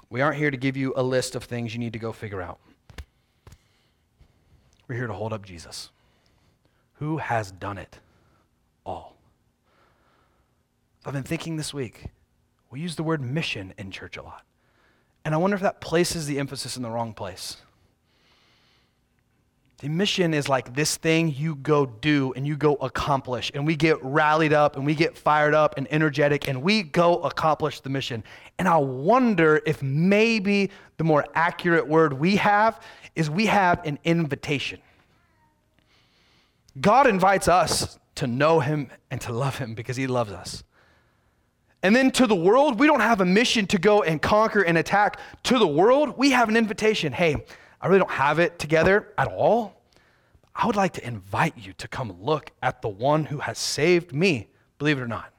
we 0.10 0.21
aren't 0.21 0.38
here 0.38 0.51
to 0.51 0.58
give 0.58 0.77
you 0.77 0.93
a 0.95 1.01
list 1.01 1.36
of 1.36 1.45
things 1.45 1.73
you 1.73 1.79
need 1.79 1.93
to 1.93 1.99
go 1.99 2.12
figure 2.12 2.41
out. 2.41 2.60
We're 4.88 4.97
here 4.97 5.08
to 5.08 5.13
hold 5.13 5.34
up 5.34 5.45
Jesus, 5.45 5.89
who 6.95 7.17
has 7.17 7.51
done 7.51 7.79
it 7.79 7.99
all. 8.86 9.15
I've 11.06 11.13
been 11.13 11.23
thinking 11.23 11.56
this 11.56 11.73
week, 11.73 12.06
we 12.69 12.82
use 12.82 12.97
the 12.97 13.03
word 13.03 13.21
mission 13.21 13.73
in 13.77 13.89
church 13.89 14.17
a 14.17 14.21
lot. 14.21 14.43
And 15.25 15.33
I 15.33 15.38
wonder 15.38 15.55
if 15.55 15.62
that 15.62 15.81
places 15.81 16.25
the 16.25 16.39
emphasis 16.39 16.75
in 16.75 16.83
the 16.83 16.89
wrong 16.89 17.13
place. 17.13 17.57
The 19.79 19.89
mission 19.89 20.33
is 20.33 20.47
like 20.47 20.75
this 20.75 20.95
thing 20.95 21.33
you 21.36 21.55
go 21.55 21.86
do 21.86 22.31
and 22.38 22.47
you 22.47 22.55
go 22.55 22.75
accomplish. 22.75 23.51
And 23.53 23.65
we 23.67 23.75
get 23.75 24.01
rallied 24.01 24.53
up 24.53 24.77
and 24.77 24.86
we 24.86 24.95
get 24.95 25.17
fired 25.17 25.53
up 25.53 25.77
and 25.77 25.88
energetic 25.91 26.47
and 26.47 26.63
we 26.63 26.83
go 26.83 27.19
accomplish 27.19 27.81
the 27.81 27.89
mission. 27.89 28.23
And 28.57 28.67
I 28.67 28.77
wonder 28.77 29.62
if 29.65 29.83
maybe 29.83 30.71
the 30.97 31.03
more 31.03 31.25
accurate 31.36 31.86
word 31.86 32.13
we 32.13 32.38
have 32.38 32.81
is 33.15 33.29
we 33.29 33.47
have 33.47 33.86
an 33.86 33.99
invitation. 34.05 34.79
God 36.79 37.05
invites 37.05 37.49
us 37.49 37.99
to 38.15 38.25
know 38.25 38.62
him 38.62 38.89
and 39.12 39.19
to 39.21 39.33
love 39.33 39.57
him 39.57 39.75
because 39.75 39.97
he 39.97 40.07
loves 40.07 40.31
us. 40.31 40.63
And 41.84 41.93
then 41.93 42.12
to 42.12 42.26
the 42.26 42.36
world, 42.36 42.80
we 42.80 42.88
don't 42.88 43.02
have 43.02 43.19
a 43.19 43.26
mission 43.26 43.67
to 43.67 43.78
go 43.78 44.04
and 44.04 44.22
conquer 44.22 44.62
and 44.62 44.78
attack. 44.78 45.19
To 45.43 45.60
the 45.60 45.67
world, 45.67 46.17
we 46.17 46.32
have 46.32 46.48
an 46.48 46.56
invitation. 46.56 47.12
Hey, 47.12 47.36
I 47.82 47.88
really 47.88 48.00
don't 48.00 48.12
have 48.12 48.39
it 48.39 48.58
together 48.58 49.10
at 49.17 49.28
all. 49.28 49.82
I 50.56 50.65
would 50.65 50.78
like 50.78 50.93
to 50.93 51.06
invite 51.06 51.58
you 51.58 51.74
to 51.74 51.88
come 51.89 52.13
look 52.22 52.52
at 52.62 52.82
the 52.82 52.88
one 52.88 53.26
who 53.26 53.39
has 53.39 53.60
saved 53.60 54.13
me, 54.13 54.48
believe 54.78 54.98
it 54.98 55.02
or 55.02 55.08
not. 55.08 55.34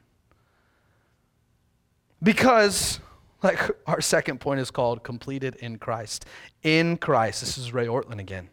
Because, 2.21 2.99
like 3.41 3.59
our 3.87 4.01
second 4.01 4.39
point 4.39 4.59
is 4.59 4.69
called 4.69 5.03
completed 5.03 5.55
in 5.55 5.79
Christ. 5.79 6.25
In 6.61 6.97
Christ, 6.97 7.41
this 7.41 7.57
is 7.57 7.73
Ray 7.73 7.87
Ortlund 7.87 8.19
again. 8.19 8.49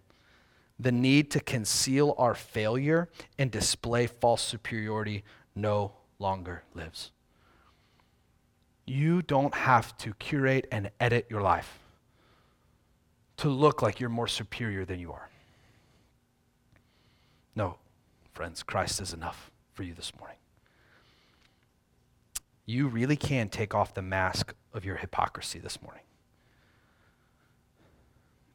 The 0.79 0.93
need 0.93 1.31
to 1.33 1.41
conceal 1.41 2.15
our 2.17 2.35
failure 2.35 3.11
and 3.39 3.51
display 3.51 4.07
false 4.07 4.43
superiority 4.43 5.25
no 5.55 5.93
longer 6.19 6.63
lives. 6.75 7.11
You 8.85 9.23
don't 9.23 9.55
have 9.55 9.97
to 9.99 10.15
curate 10.15 10.67
and 10.73 10.91
edit 10.99 11.27
your 11.31 11.41
life 11.41 11.79
to 13.39 13.49
look 13.49 13.83
like 13.83 14.01
you're 14.01 14.09
more 14.09 14.27
superior 14.27 14.85
than 14.85 14.99
you 14.99 15.13
are. 15.13 15.29
No, 17.55 17.77
friends, 18.33 18.63
Christ 18.63 19.01
is 19.01 19.13
enough 19.13 19.51
for 19.73 19.83
you 19.83 19.95
this 19.95 20.13
morning. 20.19 20.37
You 22.65 22.89
really 22.89 23.17
can 23.17 23.49
take 23.49 23.75
off 23.75 23.95
the 23.95 24.03
mask 24.03 24.55
of 24.73 24.85
your 24.85 24.97
hypocrisy 24.97 25.59
this 25.59 25.83
morning. 25.83 26.03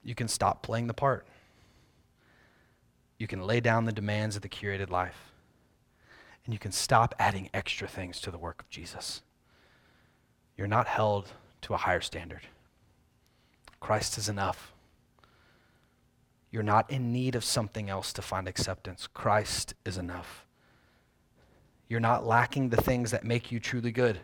You 0.03 0.15
can 0.15 0.27
stop 0.27 0.63
playing 0.63 0.87
the 0.87 0.93
part. 0.93 1.27
You 3.17 3.27
can 3.27 3.41
lay 3.41 3.59
down 3.59 3.85
the 3.85 3.91
demands 3.91 4.35
of 4.35 4.41
the 4.41 4.49
curated 4.49 4.89
life. 4.89 5.31
And 6.45 6.53
you 6.53 6.59
can 6.59 6.71
stop 6.71 7.13
adding 7.19 7.49
extra 7.53 7.87
things 7.87 8.21
to 8.21 8.31
the 8.31 8.37
work 8.37 8.61
of 8.61 8.69
Jesus. 8.69 9.21
You're 10.57 10.67
not 10.67 10.87
held 10.87 11.31
to 11.61 11.73
a 11.73 11.77
higher 11.77 12.01
standard. 12.01 12.41
Christ 13.79 14.17
is 14.17 14.27
enough. 14.27 14.73
You're 16.51 16.63
not 16.63 16.89
in 16.89 17.11
need 17.11 17.35
of 17.35 17.43
something 17.43 17.89
else 17.89 18.11
to 18.13 18.21
find 18.21 18.47
acceptance. 18.47 19.07
Christ 19.07 19.75
is 19.85 19.97
enough. 19.97 20.45
You're 21.87 21.99
not 21.99 22.25
lacking 22.25 22.69
the 22.69 22.81
things 22.81 23.11
that 23.11 23.23
make 23.23 23.51
you 23.51 23.59
truly 23.59 23.91
good. 23.91 24.19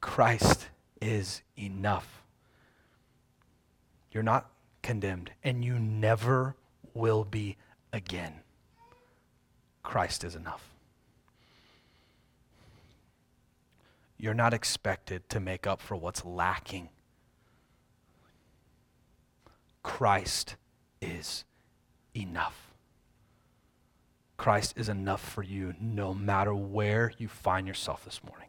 Christ 0.00 0.68
is 1.00 1.42
enough. 1.58 2.22
You're 4.10 4.22
not 4.22 4.50
condemned, 4.82 5.30
and 5.44 5.64
you 5.64 5.78
never 5.78 6.56
will 6.94 7.24
be 7.24 7.56
again. 7.92 8.40
Christ 9.82 10.24
is 10.24 10.34
enough. 10.34 10.69
You're 14.20 14.34
not 14.34 14.52
expected 14.52 15.28
to 15.30 15.40
make 15.40 15.66
up 15.66 15.80
for 15.80 15.96
what's 15.96 16.26
lacking. 16.26 16.90
Christ 19.82 20.56
is 21.00 21.44
enough. 22.14 22.74
Christ 24.36 24.74
is 24.76 24.90
enough 24.90 25.26
for 25.26 25.42
you 25.42 25.74
no 25.80 26.12
matter 26.12 26.54
where 26.54 27.12
you 27.16 27.28
find 27.28 27.66
yourself 27.66 28.04
this 28.04 28.20
morning. 28.22 28.48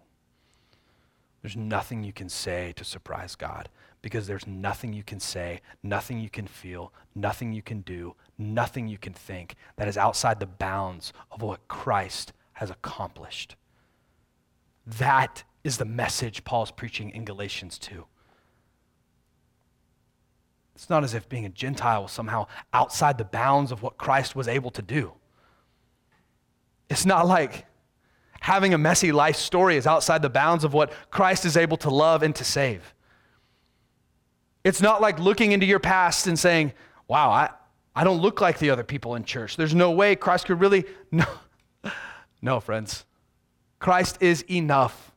There's 1.41 1.55
nothing 1.55 2.03
you 2.03 2.13
can 2.13 2.27
say 2.27 2.73
to 2.75 2.83
surprise 2.83 3.35
God 3.35 3.69
because 4.01 4.27
there's 4.27 4.45
nothing 4.45 4.91
you 4.91 5.03
can 5.03 5.19
say, 5.21 5.61
nothing 5.81 6.19
you 6.19 6.29
can 6.29 6.47
feel, 6.47 6.91
nothing 7.15 7.53
you 7.53 7.61
can 7.61 7.81
do, 7.81 8.15
nothing 8.37 8.89
you 8.89 8.97
can 8.97 9.13
think 9.13 9.55
that 9.77 9.87
is 9.87 9.97
outside 9.97 10.39
the 10.39 10.45
bounds 10.45 11.13
of 11.31 11.41
what 11.41 11.67
Christ 11.67 12.33
has 12.53 12.69
accomplished. 12.69 13.55
That 14.85 15.43
is 15.63 15.77
the 15.77 15.85
message 15.85 16.43
Paul's 16.43 16.71
preaching 16.71 17.09
in 17.11 17.25
Galatians 17.25 17.77
2. 17.79 18.05
It's 20.75 20.89
not 20.89 21.03
as 21.03 21.13
if 21.13 21.29
being 21.29 21.45
a 21.45 21.49
Gentile 21.49 22.03
was 22.03 22.11
somehow 22.11 22.47
outside 22.73 23.17
the 23.17 23.23
bounds 23.25 23.71
of 23.71 23.83
what 23.83 23.97
Christ 23.97 24.35
was 24.35 24.47
able 24.47 24.71
to 24.71 24.81
do. 24.81 25.13
It's 26.89 27.05
not 27.05 27.27
like 27.27 27.65
having 28.39 28.73
a 28.73 28.77
messy 28.77 29.11
life 29.11 29.35
story 29.35 29.77
is 29.77 29.85
outside 29.85 30.23
the 30.23 30.29
bounds 30.29 30.63
of 30.63 30.73
what 30.73 30.91
Christ 31.11 31.45
is 31.45 31.55
able 31.55 31.77
to 31.77 31.89
love 31.89 32.23
and 32.23 32.35
to 32.35 32.43
save. 32.43 32.95
It's 34.63 34.81
not 34.81 35.01
like 35.01 35.19
looking 35.19 35.51
into 35.51 35.65
your 35.65 35.79
past 35.79 36.27
and 36.27 36.37
saying, 36.37 36.73
wow, 37.07 37.29
I, 37.29 37.49
I 37.95 38.03
don't 38.03 38.21
look 38.21 38.41
like 38.41 38.57
the 38.57 38.71
other 38.71 38.83
people 38.83 39.15
in 39.15 39.23
church. 39.23 39.57
There's 39.57 39.75
no 39.75 39.91
way 39.91 40.15
Christ 40.15 40.47
could 40.47 40.59
really. 40.59 40.85
No, 41.11 41.25
no 42.41 42.59
friends. 42.59 43.05
Christ 43.79 44.17
is 44.21 44.43
enough. 44.49 45.10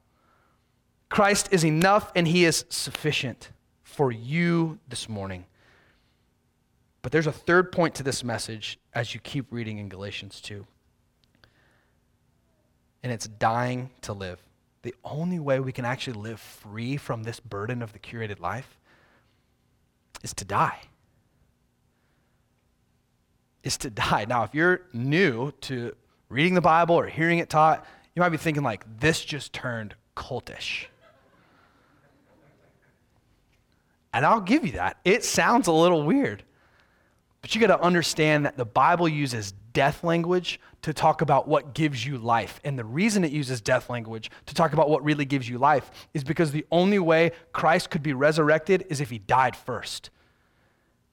Christ 1.14 1.50
is 1.52 1.64
enough 1.64 2.10
and 2.16 2.26
he 2.26 2.44
is 2.44 2.64
sufficient 2.70 3.50
for 3.84 4.10
you 4.10 4.80
this 4.88 5.08
morning. 5.08 5.44
But 7.02 7.12
there's 7.12 7.28
a 7.28 7.32
third 7.32 7.70
point 7.70 7.94
to 7.94 8.02
this 8.02 8.24
message 8.24 8.80
as 8.92 9.14
you 9.14 9.20
keep 9.20 9.52
reading 9.52 9.78
in 9.78 9.88
Galatians 9.88 10.40
2 10.40 10.66
and 13.04 13.12
it's 13.12 13.28
dying 13.28 13.90
to 14.00 14.12
live. 14.12 14.40
The 14.82 14.92
only 15.04 15.38
way 15.38 15.60
we 15.60 15.70
can 15.70 15.84
actually 15.84 16.14
live 16.14 16.40
free 16.40 16.96
from 16.96 17.22
this 17.22 17.38
burden 17.38 17.80
of 17.80 17.92
the 17.92 18.00
curated 18.00 18.40
life 18.40 18.80
is 20.24 20.34
to 20.34 20.44
die. 20.44 20.80
Is 23.62 23.76
to 23.76 23.90
die. 24.10 24.24
Now, 24.28 24.42
if 24.42 24.52
you're 24.52 24.80
new 24.92 25.52
to 25.60 25.94
reading 26.28 26.54
the 26.54 26.60
Bible 26.60 26.96
or 26.96 27.06
hearing 27.06 27.38
it 27.38 27.48
taught, 27.48 27.86
you 28.16 28.20
might 28.20 28.30
be 28.30 28.36
thinking, 28.36 28.64
like, 28.64 28.84
this 28.98 29.24
just 29.24 29.52
turned 29.52 29.94
cultish. 30.16 30.86
And 34.14 34.24
I'll 34.24 34.40
give 34.40 34.64
you 34.64 34.72
that. 34.72 34.96
It 35.04 35.24
sounds 35.24 35.66
a 35.66 35.72
little 35.72 36.04
weird. 36.04 36.44
But 37.42 37.54
you 37.54 37.60
got 37.60 37.76
to 37.76 37.82
understand 37.82 38.46
that 38.46 38.56
the 38.56 38.64
Bible 38.64 39.08
uses 39.08 39.52
death 39.74 40.04
language 40.04 40.60
to 40.82 40.94
talk 40.94 41.20
about 41.20 41.48
what 41.48 41.74
gives 41.74 42.06
you 42.06 42.16
life. 42.16 42.60
And 42.64 42.78
the 42.78 42.84
reason 42.84 43.24
it 43.24 43.32
uses 43.32 43.60
death 43.60 43.90
language 43.90 44.30
to 44.46 44.54
talk 44.54 44.72
about 44.72 44.88
what 44.88 45.04
really 45.04 45.24
gives 45.24 45.48
you 45.48 45.58
life 45.58 45.90
is 46.14 46.24
because 46.24 46.52
the 46.52 46.64
only 46.70 46.98
way 46.98 47.32
Christ 47.52 47.90
could 47.90 48.02
be 48.02 48.12
resurrected 48.12 48.86
is 48.88 49.00
if 49.00 49.10
he 49.10 49.18
died 49.18 49.56
first. 49.56 50.10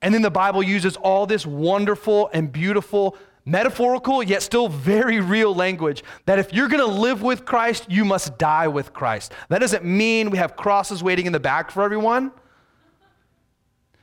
And 0.00 0.14
then 0.14 0.22
the 0.22 0.30
Bible 0.30 0.62
uses 0.62 0.96
all 0.96 1.26
this 1.26 1.44
wonderful 1.44 2.30
and 2.32 2.52
beautiful, 2.52 3.16
metaphorical, 3.44 4.22
yet 4.22 4.42
still 4.42 4.68
very 4.68 5.20
real 5.20 5.54
language 5.54 6.04
that 6.26 6.38
if 6.38 6.52
you're 6.52 6.68
going 6.68 6.86
to 6.86 7.00
live 7.00 7.20
with 7.22 7.44
Christ, 7.44 7.90
you 7.90 8.04
must 8.04 8.38
die 8.38 8.68
with 8.68 8.92
Christ. 8.92 9.32
That 9.48 9.58
doesn't 9.58 9.84
mean 9.84 10.30
we 10.30 10.38
have 10.38 10.56
crosses 10.56 11.02
waiting 11.02 11.26
in 11.26 11.32
the 11.32 11.40
back 11.40 11.70
for 11.70 11.82
everyone. 11.82 12.32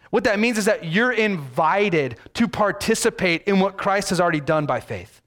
What 0.10 0.24
that 0.24 0.39
means 0.39 0.58
is 0.58 0.65
that 0.65 0.86
you're 0.86 1.12
invited 1.12 2.17
to 2.34 2.48
participate 2.48 3.43
in 3.43 3.60
what 3.60 3.78
Christ 3.78 4.10
has 4.10 4.19
already 4.19 4.41
done 4.41 4.65
by 4.65 4.80
faith. 4.80 5.22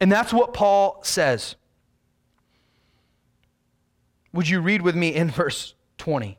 And 0.00 0.12
that's 0.12 0.32
what 0.32 0.52
Paul 0.52 1.00
says. 1.02 1.56
Would 4.32 4.48
you 4.48 4.60
read 4.60 4.82
with 4.82 4.94
me 4.94 5.14
in 5.14 5.30
verse 5.30 5.74
20? 5.98 6.38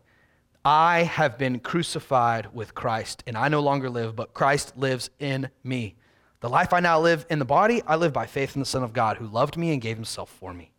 I 0.64 1.04
have 1.04 1.38
been 1.38 1.60
crucified 1.60 2.54
with 2.54 2.76
Christ, 2.76 3.24
and 3.26 3.38
I 3.38 3.48
no 3.48 3.62
longer 3.62 3.90
live, 3.90 4.16
but 4.16 4.34
Christ 4.34 4.78
lives 4.78 5.10
in 5.18 5.50
me. 5.64 5.96
The 6.42 6.50
life 6.50 6.74
I 6.74 6.80
now 6.80 7.00
live 7.00 7.26
in 7.30 7.40
the 7.40 7.46
body, 7.46 7.82
I 7.88 7.96
live 7.96 8.14
by 8.14 8.28
faith 8.28 8.56
in 8.56 8.60
the 8.60 8.66
Son 8.66 8.84
of 8.84 8.94
God 8.94 9.18
who 9.18 9.26
loved 9.26 9.58
me 9.58 9.72
and 9.72 9.82
gave 9.82 9.96
himself 9.96 10.30
for 10.30 10.54
me. 10.54 10.72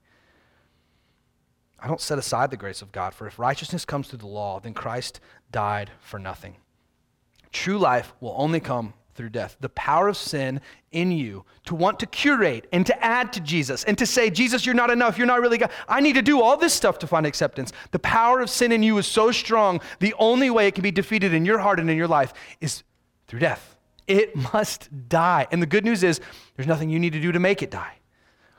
I 1.80 1.86
don't 1.86 2.00
set 2.00 2.18
aside 2.18 2.50
the 2.50 2.56
grace 2.56 2.82
of 2.82 2.92
God, 2.92 3.14
for 3.14 3.26
if 3.26 3.38
righteousness 3.38 3.84
comes 3.84 4.08
through 4.08 4.18
the 4.18 4.26
law, 4.26 4.58
then 4.60 4.74
Christ 4.74 5.20
died 5.52 5.90
for 6.00 6.18
nothing. 6.18 6.56
True 7.52 7.78
life 7.78 8.12
will 8.20 8.34
only 8.36 8.60
come 8.60 8.94
through 9.14 9.30
death. 9.30 9.56
The 9.60 9.68
power 9.70 10.06
of 10.08 10.16
sin 10.16 10.60
in 10.92 11.10
you 11.10 11.44
to 11.64 11.74
want 11.74 11.98
to 12.00 12.06
curate 12.06 12.66
and 12.72 12.86
to 12.86 13.04
add 13.04 13.32
to 13.32 13.40
Jesus 13.40 13.82
and 13.84 13.98
to 13.98 14.06
say, 14.06 14.30
Jesus, 14.30 14.64
you're 14.64 14.76
not 14.76 14.90
enough. 14.90 15.18
You're 15.18 15.26
not 15.26 15.40
really 15.40 15.58
God. 15.58 15.72
I 15.88 16.00
need 16.00 16.14
to 16.14 16.22
do 16.22 16.40
all 16.40 16.56
this 16.56 16.72
stuff 16.72 17.00
to 17.00 17.06
find 17.06 17.26
acceptance. 17.26 17.72
The 17.90 17.98
power 17.98 18.40
of 18.40 18.48
sin 18.48 18.70
in 18.70 18.82
you 18.82 18.96
is 18.98 19.06
so 19.06 19.32
strong, 19.32 19.80
the 19.98 20.14
only 20.18 20.50
way 20.50 20.68
it 20.68 20.74
can 20.74 20.82
be 20.82 20.92
defeated 20.92 21.34
in 21.34 21.44
your 21.44 21.58
heart 21.58 21.80
and 21.80 21.90
in 21.90 21.96
your 21.96 22.06
life 22.06 22.32
is 22.60 22.84
through 23.26 23.40
death. 23.40 23.76
It 24.06 24.34
must 24.36 24.88
die. 25.08 25.46
And 25.50 25.60
the 25.60 25.66
good 25.66 25.84
news 25.84 26.02
is, 26.02 26.20
there's 26.56 26.68
nothing 26.68 26.88
you 26.88 26.98
need 26.98 27.12
to 27.12 27.20
do 27.20 27.32
to 27.32 27.40
make 27.40 27.62
it 27.62 27.70
die. 27.70 27.97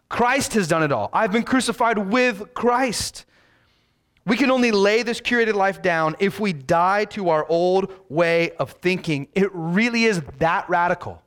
Christ 0.09 0.53
has 0.55 0.67
done 0.67 0.83
it 0.83 0.91
all. 0.91 1.09
I've 1.13 1.31
been 1.31 1.43
crucified 1.43 1.97
with 1.97 2.53
Christ. 2.53 3.25
We 4.25 4.37
can 4.37 4.51
only 4.51 4.71
lay 4.71 5.03
this 5.03 5.21
curated 5.21 5.53
life 5.53 5.81
down 5.81 6.15
if 6.19 6.39
we 6.39 6.51
die 6.51 7.05
to 7.05 7.29
our 7.29 7.45
old 7.47 7.91
way 8.09 8.51
of 8.51 8.71
thinking. 8.73 9.27
It 9.33 9.49
really 9.53 10.05
is 10.05 10.21
that 10.39 10.69
radical. 10.69 11.21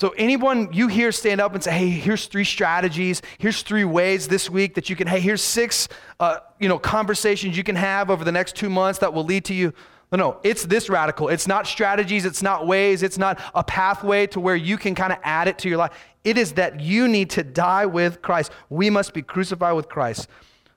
So, 0.00 0.10
anyone 0.10 0.72
you 0.72 0.86
hear 0.86 1.10
stand 1.10 1.40
up 1.40 1.54
and 1.54 1.64
say, 1.64 1.72
hey, 1.72 1.88
here's 1.88 2.26
three 2.26 2.44
strategies, 2.44 3.20
here's 3.38 3.62
three 3.62 3.84
ways 3.84 4.28
this 4.28 4.48
week 4.48 4.74
that 4.74 4.88
you 4.88 4.94
can, 4.94 5.08
hey, 5.08 5.18
here's 5.18 5.42
six 5.42 5.88
uh, 6.20 6.38
you 6.60 6.68
know, 6.68 6.78
conversations 6.78 7.56
you 7.56 7.64
can 7.64 7.74
have 7.74 8.08
over 8.08 8.24
the 8.24 8.30
next 8.30 8.54
two 8.54 8.70
months 8.70 9.00
that 9.00 9.12
will 9.12 9.24
lead 9.24 9.44
to 9.46 9.54
you. 9.54 9.72
No, 10.12 10.18
no, 10.18 10.40
it's 10.44 10.64
this 10.64 10.88
radical. 10.88 11.28
It's 11.28 11.48
not 11.48 11.66
strategies, 11.66 12.24
it's 12.24 12.42
not 12.42 12.66
ways, 12.66 13.02
it's 13.02 13.18
not 13.18 13.40
a 13.54 13.64
pathway 13.64 14.28
to 14.28 14.40
where 14.40 14.56
you 14.56 14.78
can 14.78 14.94
kind 14.94 15.12
of 15.12 15.18
add 15.22 15.48
it 15.48 15.58
to 15.60 15.68
your 15.68 15.78
life. 15.78 15.92
It 16.24 16.36
is 16.36 16.52
that 16.54 16.80
you 16.80 17.08
need 17.08 17.30
to 17.30 17.42
die 17.42 17.86
with 17.86 18.22
Christ. 18.22 18.52
We 18.68 18.90
must 18.90 19.14
be 19.14 19.22
crucified 19.22 19.76
with 19.76 19.88
Christ 19.88 20.28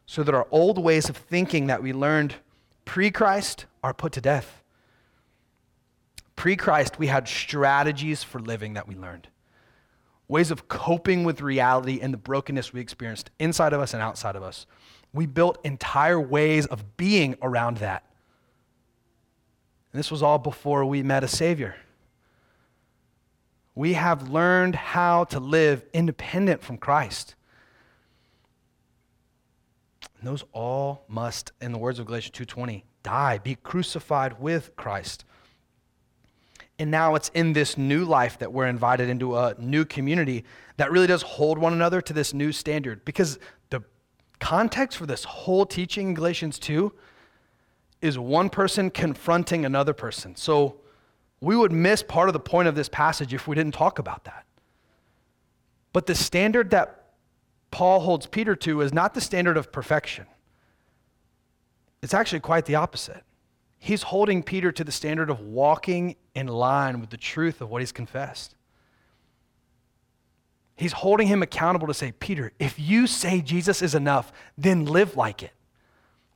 so 0.06 0.24
that 0.24 0.36
our 0.36 0.48
old 0.52 0.78
ways 0.78 1.10
of 1.10 1.18
thinking 1.18 1.68
that 1.68 1.82
we 1.82 1.94
learned 1.94 2.36
pre 2.86 3.12
Christ 3.12 3.66
are 3.84 3.94
put 3.94 4.12
to 4.14 4.22
death. 4.22 4.62
Pre 6.36 6.56
Christ, 6.56 7.00
we 7.00 7.08
had 7.08 7.28
strategies 7.28 8.24
for 8.24 8.40
living 8.40 8.74
that 8.74 8.88
we 8.88 8.96
learned, 8.96 9.28
ways 10.28 10.52
of 10.52 10.68
coping 10.68 11.24
with 11.24 11.42
reality 11.42 12.00
and 12.02 12.14
the 12.14 12.18
brokenness 12.18 12.74
we 12.74 12.82
experienced 12.82 13.30
inside 13.40 13.74
of 13.74 13.82
us 13.82 13.94
and 13.94 14.02
outside 14.02 14.36
of 14.36 14.44
us. 14.44 14.66
We 15.14 15.26
built 15.26 15.60
entire 15.64 16.20
ways 16.20 16.66
of 16.66 16.98
being 16.98 17.36
around 17.42 17.78
that. 17.78 18.06
And 19.92 20.00
this 20.00 20.10
was 20.10 20.24
all 20.24 20.40
before 20.40 20.86
we 20.86 21.04
met 21.04 21.24
a 21.24 21.28
Savior. 21.28 21.76
We 23.74 23.94
have 23.94 24.30
learned 24.30 24.76
how 24.76 25.24
to 25.26 25.40
live 25.40 25.86
independent 25.94 26.62
from 26.62 26.78
Christ. 26.78 27.36
And 30.20 30.28
those 30.28 30.44
all 30.52 31.06
must, 31.08 31.52
in 31.62 31.72
the 31.72 31.78
words 31.78 31.98
of 31.98 32.06
Galatians 32.06 32.36
2:20, 32.38 32.84
die, 33.02 33.38
be 33.40 33.56
crucified 33.56 34.40
with 34.40 34.76
Christ. 34.76 35.26
And 36.78 36.92
now 36.92 37.16
it's 37.16 37.30
in 37.30 37.54
this 37.54 37.78
new 37.78 38.06
life 38.06 38.40
that 38.40 38.52
we're 38.52 38.68
invited 38.68 39.08
into 39.08 39.38
a 39.38 39.56
new 39.58 39.86
community 39.86 40.44
that 40.78 40.92
really 40.92 41.08
does 41.08 41.22
hold 41.22 41.58
one 41.58 41.74
another 41.74 42.02
to 42.02 42.14
this 42.14 42.34
new 42.34 42.52
standard. 42.52 43.06
Because 43.06 43.40
the 43.70 43.84
context 44.40 44.98
for 44.98 45.06
this 45.06 45.24
whole 45.24 45.66
teaching 45.66 46.10
in 46.10 46.14
Galatians 46.14 46.58
2 46.60 46.92
is 48.02 48.18
one 48.18 48.50
person 48.50 48.90
confronting 48.90 49.64
another 49.64 49.94
person. 49.94 50.36
So 50.36 50.81
we 51.42 51.56
would 51.56 51.72
miss 51.72 52.04
part 52.04 52.30
of 52.30 52.34
the 52.34 52.40
point 52.40 52.68
of 52.68 52.76
this 52.76 52.88
passage 52.88 53.34
if 53.34 53.48
we 53.48 53.56
didn't 53.56 53.74
talk 53.74 54.00
about 54.00 54.24
that. 54.26 54.46
But 55.92 56.06
the 56.06 56.16
standard 56.16 56.70
that 56.70 57.10
Paul 57.72 58.02
holds 58.02 58.28
Peter 58.28 58.56
to 58.58 58.82
is 58.82 58.94
not 58.94 59.14
the 59.14 59.22
standard 59.22 59.58
of 59.58 59.72
perfection. 59.72 60.28
It's 62.02 62.14
actually 62.14 62.40
quite 62.40 62.66
the 62.66 62.76
opposite. 62.76 63.24
He's 63.80 64.04
holding 64.04 64.44
Peter 64.44 64.72
to 64.72 64.84
the 64.84 64.92
standard 64.92 65.30
of 65.30 65.40
walking 65.40 66.16
in 66.36 66.48
line 66.48 67.02
with 67.02 67.10
the 67.10 67.18
truth 67.18 67.62
of 67.62 67.70
what 67.70 67.82
he's 67.82 67.92
confessed. 67.92 68.56
He's 70.76 70.94
holding 70.94 71.28
him 71.28 71.42
accountable 71.42 71.88
to 71.88 71.94
say, 71.94 72.12
Peter, 72.12 72.54
if 72.60 72.80
you 72.80 73.08
say 73.08 73.42
Jesus 73.42 73.82
is 73.82 73.96
enough, 73.96 74.32
then 74.58 74.86
live 74.86 75.16
like 75.16 75.44
it. 75.44 75.52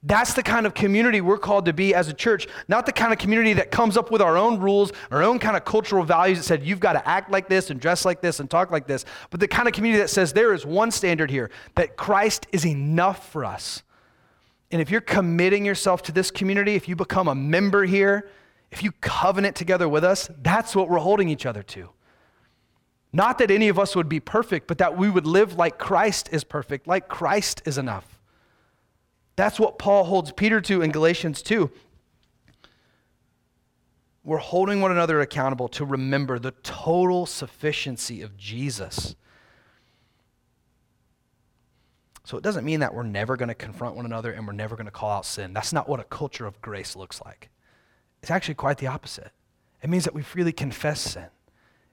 That's 0.08 0.36
the 0.36 0.44
kind 0.44 0.68
of 0.68 0.76
community 0.76 1.20
we're 1.20 1.40
called 1.40 1.66
to 1.66 1.74
be 1.74 1.96
as 1.96 2.08
a 2.08 2.14
church, 2.14 2.48
not 2.68 2.86
the 2.86 2.92
kind 2.92 3.12
of 3.12 3.18
community 3.18 3.54
that 3.54 3.72
comes 3.72 3.98
up 3.98 4.12
with 4.12 4.22
our 4.22 4.38
own 4.38 4.60
rules, 4.60 4.92
our 5.10 5.24
own 5.24 5.40
kind 5.40 5.58
of 5.58 5.66
cultural 5.66 6.04
values 6.04 6.38
that 6.38 6.44
said 6.44 6.64
you've 6.64 6.80
got 6.80 6.94
to 6.94 7.08
act 7.08 7.32
like 7.32 7.50
this 7.50 7.72
and 7.72 7.80
dress 7.80 8.06
like 8.06 8.22
this 8.22 8.40
and 8.40 8.48
talk 8.48 8.70
like 8.70 8.86
this, 8.86 9.04
but 9.32 9.40
the 9.40 9.48
kind 9.48 9.68
of 9.68 9.74
community 9.74 10.00
that 10.00 10.12
says 10.12 10.32
there 10.32 10.54
is 10.54 10.64
one 10.64 10.92
standard 10.92 11.32
here 11.32 11.50
that 11.74 11.98
Christ 11.98 12.46
is 12.52 12.68
enough 12.68 13.32
for 13.32 13.44
us. 13.44 13.82
And 14.70 14.80
if 14.80 14.92
you're 14.92 15.02
committing 15.02 15.66
yourself 15.66 16.04
to 16.04 16.12
this 16.12 16.30
community, 16.30 16.76
if 16.76 16.88
you 16.88 16.96
become 16.96 17.28
a 17.28 17.36
member 17.36 17.84
here, 17.86 18.30
if 18.70 18.84
you 18.84 18.92
covenant 18.92 19.56
together 19.56 19.90
with 19.90 20.04
us, 20.04 20.30
that's 20.44 20.76
what 20.76 20.88
we're 20.88 21.00
holding 21.00 21.30
each 21.30 21.48
other 21.48 21.64
to. 21.64 21.90
Not 23.12 23.40
that 23.40 23.50
any 23.50 23.70
of 23.70 23.80
us 23.80 23.96
would 23.96 24.10
be 24.10 24.20
perfect, 24.20 24.68
but 24.68 24.78
that 24.78 24.96
we 24.96 25.10
would 25.10 25.26
live 25.26 25.56
like 25.56 25.80
Christ 25.80 26.30
is 26.32 26.44
perfect, 26.44 26.86
like 26.86 27.08
Christ 27.08 27.64
is 27.66 27.80
enough. 27.80 28.15
That's 29.36 29.60
what 29.60 29.78
Paul 29.78 30.06
holds 30.06 30.32
Peter 30.32 30.62
to 30.62 30.82
in 30.82 30.92
Galatians 30.92 31.42
2. 31.42 31.70
We're 34.24 34.38
holding 34.38 34.82
one 34.82 34.92
another 34.92 35.22
accountable 35.22 35.68
to 35.70 35.86
remember 35.86 36.40
the 36.40 36.52
total 36.64 37.26
sufficiency 37.26 38.22
of 38.22 38.38
Jesus. 38.38 39.16
So 42.24 42.38
it 42.38 42.44
doesn't 42.44 42.66
mean 42.66 42.80
that 42.80 42.94
we're 42.94 43.04
never 43.04 43.38
going 43.38 43.50
to 43.50 43.56
confront 43.56 43.96
one 43.96 44.06
another 44.06 44.32
and 44.32 44.48
we're 44.48 44.54
never 44.54 44.76
going 44.76 44.88
to 44.88 44.92
call 44.92 45.12
out 45.12 45.28
sin. 45.28 45.54
That's 45.54 45.72
not 45.72 45.88
what 45.88 46.00
a 46.00 46.04
culture 46.06 46.48
of 46.48 46.60
grace 46.60 46.96
looks 46.96 47.22
like. 47.24 47.50
It's 48.24 48.32
actually 48.32 48.56
quite 48.56 48.80
the 48.80 48.88
opposite. 48.88 49.32
It 49.84 49.92
means 49.92 50.06
that 50.06 50.16
we 50.16 50.24
freely 50.24 50.52
confess 50.52 51.00
sin. 51.02 51.28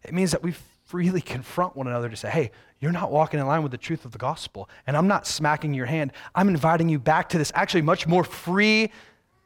It 0.02 0.14
means 0.14 0.31
that 0.31 0.42
we 0.42 0.55
freely 0.85 1.21
confront 1.21 1.77
one 1.77 1.87
another 1.87 2.09
to 2.09 2.16
say, 2.16 2.31
hey, 2.31 2.51
you're 2.81 2.92
not 2.92 3.11
walking 3.11 3.40
in 3.40 3.47
line 3.47 3.62
with 3.62 3.73
the 3.73 3.79
truth 3.79 4.05
of 4.05 4.12
the 4.12 4.18
gospel. 4.18 4.68
And 4.87 4.97
I'm 4.97 5.07
not 5.07 5.27
smacking 5.27 5.73
your 5.75 5.87
hand. 5.87 6.12
I'm 6.35 6.49
inviting 6.49 6.88
you 6.88 6.99
back 6.99 7.29
to 7.31 7.38
this 7.38 7.53
actually 7.55 7.83
much 7.83 8.07
more 8.07 8.25
free 8.25 8.90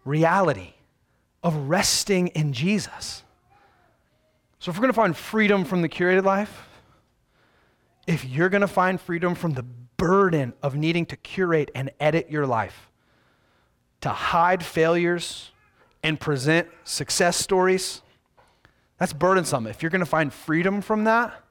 reality 0.05 0.73
of 1.43 1.55
resting 1.69 2.29
in 2.29 2.53
Jesus. 2.53 3.23
So 4.59 4.71
if 4.71 4.77
we're 4.77 4.83
going 4.83 4.93
to 4.93 4.97
find 4.97 5.17
freedom 5.17 5.65
from 5.65 5.83
the 5.83 5.89
curated 5.89 6.25
life, 6.25 6.67
if 8.07 8.25
you're 8.25 8.49
going 8.49 8.63
to 8.63 8.69
find 8.69 9.01
freedom 9.01 9.35
from 9.35 9.53
the 9.53 9.63
burden 9.97 10.55
of 10.63 10.75
needing 10.75 11.07
to 11.07 11.17
curate 11.17 11.71
and 11.75 11.91
edit 12.01 12.31
your 12.31 12.47
life, 12.47 12.91
to 14.01 14.09
hide 14.09 14.65
failures 14.65 15.51
and 16.03 16.19
present 16.19 16.69
success 16.85 17.37
stories, 17.37 18.03
that's 18.99 19.13
burdensome. 19.13 19.67
If 19.67 19.83
you're 19.83 19.91
going 19.91 20.01
to 20.01 20.07
find 20.07 20.33
freedom 20.33 20.81
from 20.81 21.05
that, 21.05 21.43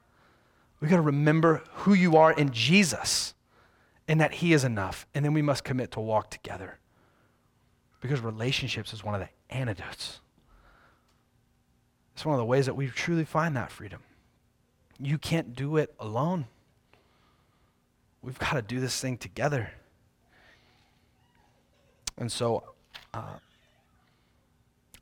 we 0.80 0.88
got 0.88 0.96
to 0.96 1.02
remember 1.02 1.62
who 1.72 1.94
you 1.94 2.16
are 2.16 2.32
in 2.32 2.50
Jesus 2.50 3.34
and 4.08 4.20
that 4.20 4.34
He 4.34 4.52
is 4.52 4.64
enough. 4.64 5.06
And 5.14 5.24
then 5.24 5.32
we 5.32 5.42
must 5.42 5.64
commit 5.64 5.92
to 5.92 6.00
walk 6.00 6.30
together. 6.30 6.78
Because 8.00 8.20
relationships 8.20 8.92
is 8.92 9.02
one 9.02 9.14
of 9.14 9.20
the 9.20 9.28
antidotes. 9.54 10.20
It's 12.14 12.24
one 12.24 12.34
of 12.34 12.38
the 12.38 12.44
ways 12.44 12.66
that 12.66 12.74
we 12.74 12.88
truly 12.88 13.24
find 13.24 13.56
that 13.56 13.70
freedom. 13.70 14.00
You 14.98 15.18
can't 15.18 15.54
do 15.54 15.76
it 15.76 15.94
alone. 16.00 16.46
We've 18.22 18.38
got 18.38 18.54
to 18.54 18.62
do 18.62 18.80
this 18.80 19.00
thing 19.00 19.18
together. 19.18 19.70
And 22.16 22.32
so, 22.32 22.64
uh, 23.12 23.34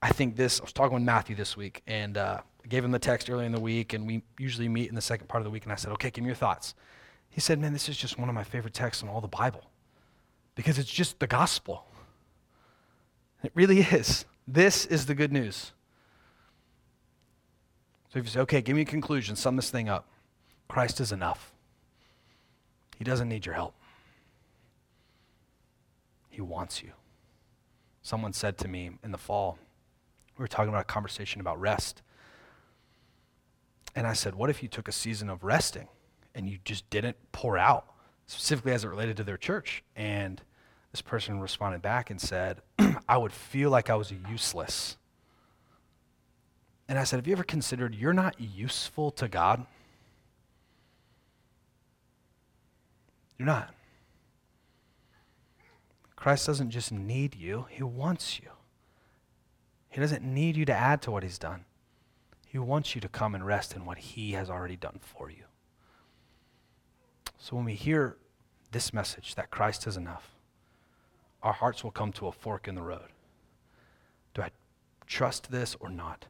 I 0.05 0.11
think 0.11 0.37
this, 0.37 0.61
I 0.61 0.65
was 0.65 0.75
talking 0.75 0.93
with 0.93 1.03
Matthew 1.03 1.35
this 1.35 1.57
week, 1.57 1.83
and 1.87 2.19
uh, 2.19 2.43
gave 2.69 2.85
him 2.85 2.91
the 2.91 2.99
text 2.99 3.31
earlier 3.31 3.47
in 3.47 3.53
the 3.53 3.61
week, 3.61 3.95
and 3.95 4.07
we 4.07 4.23
usually 4.39 4.69
meet 4.69 4.91
in 4.91 4.95
the 4.95 5.01
second 5.01 5.29
part 5.29 5.41
of 5.41 5.45
the 5.45 5.51
week, 5.51 5.63
and 5.63 5.73
I 5.73 5.77
said, 5.77 5.93
okay, 5.93 6.11
give 6.11 6.23
me 6.23 6.29
your 6.29 6.37
thoughts. 6.37 6.75
He 7.31 7.41
said, 7.41 7.59
man, 7.59 7.73
this 7.73 7.89
is 7.89 7.97
just 7.97 8.19
one 8.19 8.29
of 8.29 8.35
my 8.35 8.45
favorite 8.45 8.75
texts 8.75 9.03
in 9.03 9.09
all 9.09 9.23
the 9.23 9.29
Bible 9.29 9.65
because 10.57 10.79
it's 10.79 10.91
just 10.91 11.21
the 11.21 11.27
gospel. 11.27 11.87
It 13.43 13.53
really 13.55 13.81
is. 13.81 14.27
This 14.47 14.85
is 14.85 15.07
the 15.07 15.15
good 15.15 15.33
news. 15.33 15.73
So 18.13 18.19
if 18.19 18.27
you 18.27 18.31
say, 18.31 18.41
okay, 18.41 18.61
give 18.61 18.77
me 18.77 18.83
a 18.83 18.85
conclusion, 18.85 19.37
sum 19.37 19.57
this 19.57 19.71
thing 19.71 19.89
up. 19.89 20.07
Christ 20.69 21.01
is 21.01 21.13
enough. 21.13 21.51
He 22.99 23.05
doesn't 23.05 23.31
need 23.31 23.47
your 23.47 23.55
help. 23.55 23.75
He 26.29 26.43
wants 26.43 26.83
you. 26.83 26.91
Someone 28.03 28.35
said 28.35 28.59
to 28.59 28.69
me 28.69 28.91
in 29.03 29.11
the 29.11 29.19
fall, 29.19 29.59
we 30.37 30.43
were 30.43 30.49
talking 30.49 30.69
about 30.69 30.83
a 30.83 30.85
conversation 30.85 31.41
about 31.41 31.61
rest. 31.61 32.03
And 33.95 34.07
I 34.07 34.13
said, 34.13 34.35
What 34.35 34.51
if 34.51 34.63
you 34.63 34.69
took 34.69 34.89
a 34.89 34.93
season 34.93 35.29
of 35.29 35.45
resting 35.45 35.89
and 36.35 36.49
you 36.49 36.59
just 36.65 36.89
didn't 36.91 37.17
pour 37.33 37.57
out, 37.57 37.87
specifically 38.27 38.73
as 38.73 38.85
it 38.85 38.89
related 38.89 39.17
to 39.19 39.25
their 39.25 39.37
church? 39.37 39.85
And 39.95 40.43
this 40.91 41.01
person 41.01 41.41
responded 41.41 41.83
back 41.83 42.11
and 42.11 42.21
said, 42.21 42.61
I 43.09 43.17
would 43.17 43.33
feel 43.33 43.71
like 43.71 43.91
I 43.91 43.95
was 43.95 44.13
useless. 44.29 44.97
And 46.89 46.99
I 46.99 47.05
said, 47.05 47.17
Have 47.17 47.27
you 47.27 47.33
ever 47.33 47.45
considered 47.45 47.95
you're 47.95 48.13
not 48.13 48.41
useful 48.41 49.11
to 49.13 49.29
God? 49.29 49.67
You're 53.39 53.47
not. 53.47 53.75
Christ 56.17 56.47
doesn't 56.47 56.71
just 56.71 56.91
need 56.91 57.35
you, 57.35 57.67
He 57.71 57.83
wants 57.83 58.41
you. 58.41 58.49
He 59.95 60.01
doesn't 60.01 60.25
need 60.25 60.57
you 60.57 60.65
to 60.65 60.73
add 60.73 61.03
to 61.03 61.13
what 61.13 61.23
He's 61.23 61.39
done. 61.39 61.67
He 62.49 62.59
wants 62.59 62.97
you 62.97 63.01
to 63.01 63.09
come 63.09 63.33
and 63.33 63.47
rest 63.47 63.77
in 63.77 63.85
what 63.85 63.97
He 63.97 64.33
has 64.33 64.51
already 64.51 64.75
done 64.75 64.99
for 65.01 65.31
you. 65.31 65.45
So 67.39 67.55
when 67.55 67.65
we 67.65 67.75
hear 67.75 68.17
this 68.73 68.93
message 68.93 69.37
that 69.37 69.53
Christ 69.53 69.87
is 69.87 69.97
enough, 69.97 70.35
our 71.45 71.53
hearts 71.53 71.85
will 71.85 71.93
come 71.93 72.11
to 72.11 72.27
a 72.27 72.33
fork 72.33 72.67
in 72.67 72.75
the 72.75 72.83
road. 72.83 73.07
Do 74.35 74.43
I 74.43 74.51
trust 75.07 75.53
this 75.53 75.77
or 75.79 75.91
not? 75.91 76.25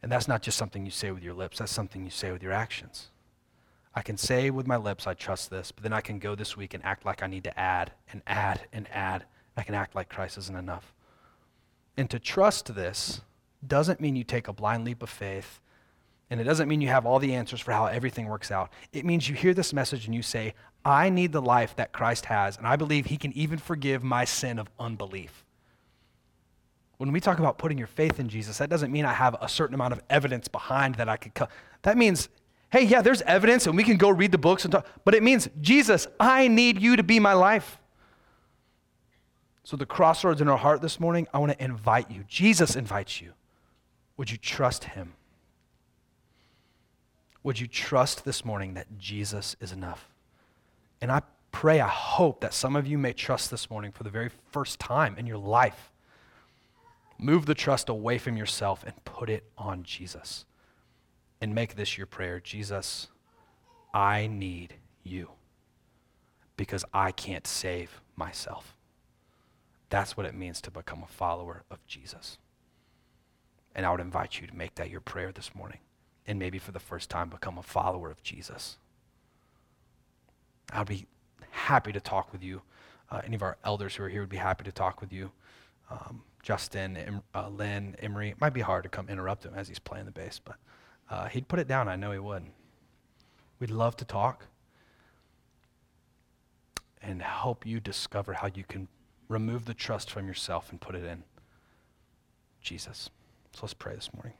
And 0.00 0.12
that's 0.12 0.28
not 0.28 0.42
just 0.42 0.58
something 0.58 0.84
you 0.84 0.92
say 0.92 1.10
with 1.10 1.24
your 1.24 1.34
lips, 1.34 1.58
that's 1.58 1.72
something 1.72 2.04
you 2.04 2.10
say 2.10 2.30
with 2.30 2.44
your 2.44 2.52
actions. 2.52 3.08
I 3.96 4.02
can 4.02 4.16
say 4.16 4.50
with 4.50 4.68
my 4.68 4.76
lips, 4.76 5.08
I 5.08 5.14
trust 5.14 5.50
this, 5.50 5.72
but 5.72 5.82
then 5.82 5.92
I 5.92 6.02
can 6.02 6.20
go 6.20 6.36
this 6.36 6.56
week 6.56 6.72
and 6.72 6.84
act 6.84 7.04
like 7.04 7.20
I 7.20 7.26
need 7.26 7.42
to 7.42 7.58
add 7.58 7.90
and 8.12 8.22
add 8.28 8.68
and 8.72 8.86
add. 8.92 9.24
I 9.56 9.64
can 9.64 9.74
act 9.74 9.96
like 9.96 10.08
Christ 10.08 10.38
isn't 10.38 10.56
enough. 10.56 10.94
And 11.96 12.08
to 12.10 12.18
trust 12.18 12.74
this 12.74 13.20
doesn't 13.66 14.00
mean 14.00 14.16
you 14.16 14.24
take 14.24 14.48
a 14.48 14.52
blind 14.52 14.84
leap 14.84 15.02
of 15.02 15.10
faith. 15.10 15.60
And 16.30 16.40
it 16.40 16.44
doesn't 16.44 16.68
mean 16.68 16.80
you 16.80 16.88
have 16.88 17.06
all 17.06 17.18
the 17.18 17.34
answers 17.34 17.60
for 17.60 17.72
how 17.72 17.86
everything 17.86 18.26
works 18.26 18.50
out. 18.50 18.70
It 18.92 19.04
means 19.04 19.28
you 19.28 19.34
hear 19.34 19.52
this 19.52 19.72
message 19.72 20.06
and 20.06 20.14
you 20.14 20.22
say, 20.22 20.54
I 20.84 21.10
need 21.10 21.32
the 21.32 21.42
life 21.42 21.76
that 21.76 21.92
Christ 21.92 22.26
has, 22.26 22.56
and 22.56 22.66
I 22.66 22.76
believe 22.76 23.06
he 23.06 23.16
can 23.16 23.32
even 23.36 23.58
forgive 23.58 24.02
my 24.02 24.24
sin 24.24 24.58
of 24.58 24.70
unbelief. 24.78 25.44
When 26.96 27.12
we 27.12 27.20
talk 27.20 27.38
about 27.38 27.58
putting 27.58 27.78
your 27.78 27.86
faith 27.86 28.20
in 28.20 28.28
Jesus, 28.28 28.58
that 28.58 28.70
doesn't 28.70 28.92
mean 28.92 29.04
I 29.04 29.12
have 29.12 29.36
a 29.40 29.48
certain 29.48 29.74
amount 29.74 29.92
of 29.92 30.02
evidence 30.08 30.48
behind 30.48 30.94
that 30.96 31.08
I 31.08 31.16
could 31.16 31.34
come. 31.34 31.48
That 31.82 31.96
means, 31.96 32.28
hey, 32.70 32.82
yeah, 32.82 33.02
there's 33.02 33.22
evidence 33.22 33.66
and 33.66 33.76
we 33.76 33.84
can 33.84 33.96
go 33.96 34.08
read 34.08 34.32
the 34.32 34.38
books 34.38 34.64
and 34.64 34.72
talk, 34.72 34.86
but 35.04 35.14
it 35.14 35.22
means, 35.22 35.48
Jesus, 35.60 36.06
I 36.18 36.48
need 36.48 36.80
you 36.80 36.96
to 36.96 37.02
be 37.02 37.18
my 37.18 37.32
life. 37.32 37.78
So, 39.62 39.76
the 39.76 39.86
crossroads 39.86 40.40
in 40.40 40.48
our 40.48 40.56
heart 40.56 40.80
this 40.80 40.98
morning, 40.98 41.28
I 41.34 41.38
want 41.38 41.52
to 41.52 41.64
invite 41.64 42.10
you. 42.10 42.24
Jesus 42.26 42.76
invites 42.76 43.20
you. 43.20 43.32
Would 44.16 44.30
you 44.30 44.36
trust 44.36 44.84
him? 44.84 45.14
Would 47.42 47.60
you 47.60 47.66
trust 47.66 48.24
this 48.24 48.44
morning 48.44 48.74
that 48.74 48.98
Jesus 48.98 49.56
is 49.60 49.72
enough? 49.72 50.08
And 51.00 51.10
I 51.10 51.22
pray, 51.52 51.80
I 51.80 51.88
hope 51.88 52.40
that 52.40 52.54
some 52.54 52.76
of 52.76 52.86
you 52.86 52.98
may 52.98 53.12
trust 53.12 53.50
this 53.50 53.70
morning 53.70 53.92
for 53.92 54.02
the 54.02 54.10
very 54.10 54.30
first 54.50 54.78
time 54.78 55.16
in 55.16 55.26
your 55.26 55.38
life. 55.38 55.90
Move 57.18 57.46
the 57.46 57.54
trust 57.54 57.88
away 57.88 58.18
from 58.18 58.36
yourself 58.36 58.84
and 58.84 59.04
put 59.04 59.30
it 59.30 59.44
on 59.56 59.82
Jesus. 59.82 60.44
And 61.40 61.54
make 61.54 61.76
this 61.76 61.96
your 61.96 62.06
prayer 62.06 62.40
Jesus, 62.40 63.08
I 63.94 64.26
need 64.26 64.74
you 65.02 65.30
because 66.56 66.84
I 66.92 67.12
can't 67.12 67.46
save 67.46 68.02
myself. 68.16 68.76
That's 69.90 70.16
what 70.16 70.24
it 70.24 70.34
means 70.34 70.60
to 70.62 70.70
become 70.70 71.02
a 71.02 71.12
follower 71.12 71.64
of 71.70 71.84
Jesus. 71.86 72.38
And 73.74 73.84
I 73.84 73.90
would 73.90 74.00
invite 74.00 74.40
you 74.40 74.46
to 74.46 74.56
make 74.56 74.76
that 74.76 74.90
your 74.90 75.00
prayer 75.00 75.32
this 75.32 75.54
morning. 75.54 75.78
And 76.26 76.38
maybe 76.38 76.58
for 76.58 76.72
the 76.72 76.80
first 76.80 77.10
time, 77.10 77.28
become 77.28 77.58
a 77.58 77.62
follower 77.62 78.10
of 78.10 78.22
Jesus. 78.22 78.78
I'd 80.72 80.86
be 80.86 81.06
happy 81.50 81.92
to 81.92 82.00
talk 82.00 82.32
with 82.32 82.42
you. 82.42 82.62
Uh, 83.10 83.20
any 83.24 83.34
of 83.34 83.42
our 83.42 83.56
elders 83.64 83.96
who 83.96 84.04
are 84.04 84.08
here 84.08 84.20
would 84.20 84.30
be 84.30 84.36
happy 84.36 84.64
to 84.64 84.72
talk 84.72 85.00
with 85.00 85.12
you. 85.12 85.32
Um, 85.90 86.22
Justin, 86.42 86.96
em, 86.96 87.22
uh, 87.34 87.48
Lynn, 87.48 87.96
Emery. 87.98 88.30
It 88.30 88.40
might 88.40 88.54
be 88.54 88.60
hard 88.60 88.84
to 88.84 88.88
come 88.88 89.08
interrupt 89.08 89.44
him 89.44 89.54
as 89.54 89.66
he's 89.66 89.80
playing 89.80 90.06
the 90.06 90.12
bass, 90.12 90.40
but 90.42 90.56
uh, 91.10 91.26
he'd 91.28 91.48
put 91.48 91.58
it 91.58 91.66
down. 91.66 91.88
I 91.88 91.96
know 91.96 92.12
he 92.12 92.18
would. 92.18 92.44
We'd 93.58 93.70
love 93.70 93.96
to 93.96 94.04
talk 94.04 94.46
and 97.02 97.20
help 97.20 97.66
you 97.66 97.80
discover 97.80 98.34
how 98.34 98.48
you 98.54 98.64
can 98.64 98.88
remove 99.30 99.64
the 99.64 99.74
trust 99.74 100.10
from 100.10 100.26
yourself 100.26 100.70
and 100.70 100.80
put 100.80 100.96
it 100.96 101.04
in 101.04 101.22
Jesus. 102.60 103.08
So 103.52 103.60
let's 103.62 103.74
pray 103.74 103.94
this 103.94 104.12
morning. 104.12 104.34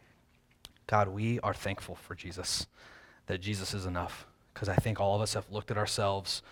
God, 0.88 1.08
we 1.08 1.38
are 1.40 1.54
thankful 1.54 1.94
for 1.94 2.16
Jesus, 2.16 2.66
that 3.26 3.40
Jesus 3.40 3.72
is 3.72 3.86
enough, 3.86 4.26
because 4.52 4.68
I 4.68 4.74
think 4.74 4.98
all 4.98 5.14
of 5.14 5.22
us 5.22 5.34
have 5.34 5.48
looked 5.48 5.70
at 5.70 5.78
ourselves 5.78 6.42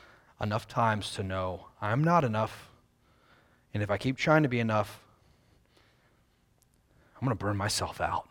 enough 0.41 0.69
times 0.69 1.13
to 1.15 1.25
know 1.25 1.67
I'm 1.83 2.05
not 2.05 2.25
enough. 2.25 2.71
And 3.75 3.83
if 3.83 3.91
I 3.91 3.99
keep 3.99 4.17
trying 4.17 4.45
to 4.45 4.49
be 4.49 4.61
enough, 4.61 5.01
I'm 7.17 7.27
going 7.27 7.37
to 7.37 7.45
burn 7.45 7.57
myself 7.57 8.01
out. 8.01 8.29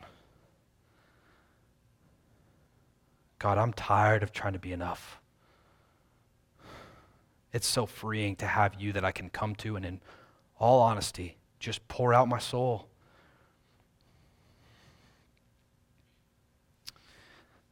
God, 3.39 3.57
I'm 3.57 3.73
tired 3.73 4.23
of 4.23 4.31
trying 4.31 4.53
to 4.53 4.59
be 4.59 4.71
enough. 4.71 5.19
It's 7.53 7.67
so 7.67 7.85
freeing 7.85 8.35
to 8.37 8.45
have 8.45 8.75
you 8.79 8.91
that 8.93 9.05
I 9.05 9.11
can 9.11 9.29
come 9.29 9.55
to 9.55 9.75
and, 9.75 9.85
in 9.85 10.01
all 10.59 10.81
honesty, 10.81 11.37
just 11.59 11.87
pour 11.87 12.13
out 12.13 12.27
my 12.27 12.39
soul. 12.39 12.87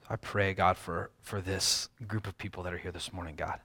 I 0.10 0.16
pray, 0.16 0.54
God, 0.54 0.78
for, 0.78 1.10
for 1.22 1.42
this 1.42 1.90
group 2.08 2.28
of 2.28 2.38
people 2.38 2.64
that 2.64 2.74
are 2.74 2.78
here 2.78 2.92
this 2.92 3.12
morning, 3.12 3.36
God. 3.36 3.60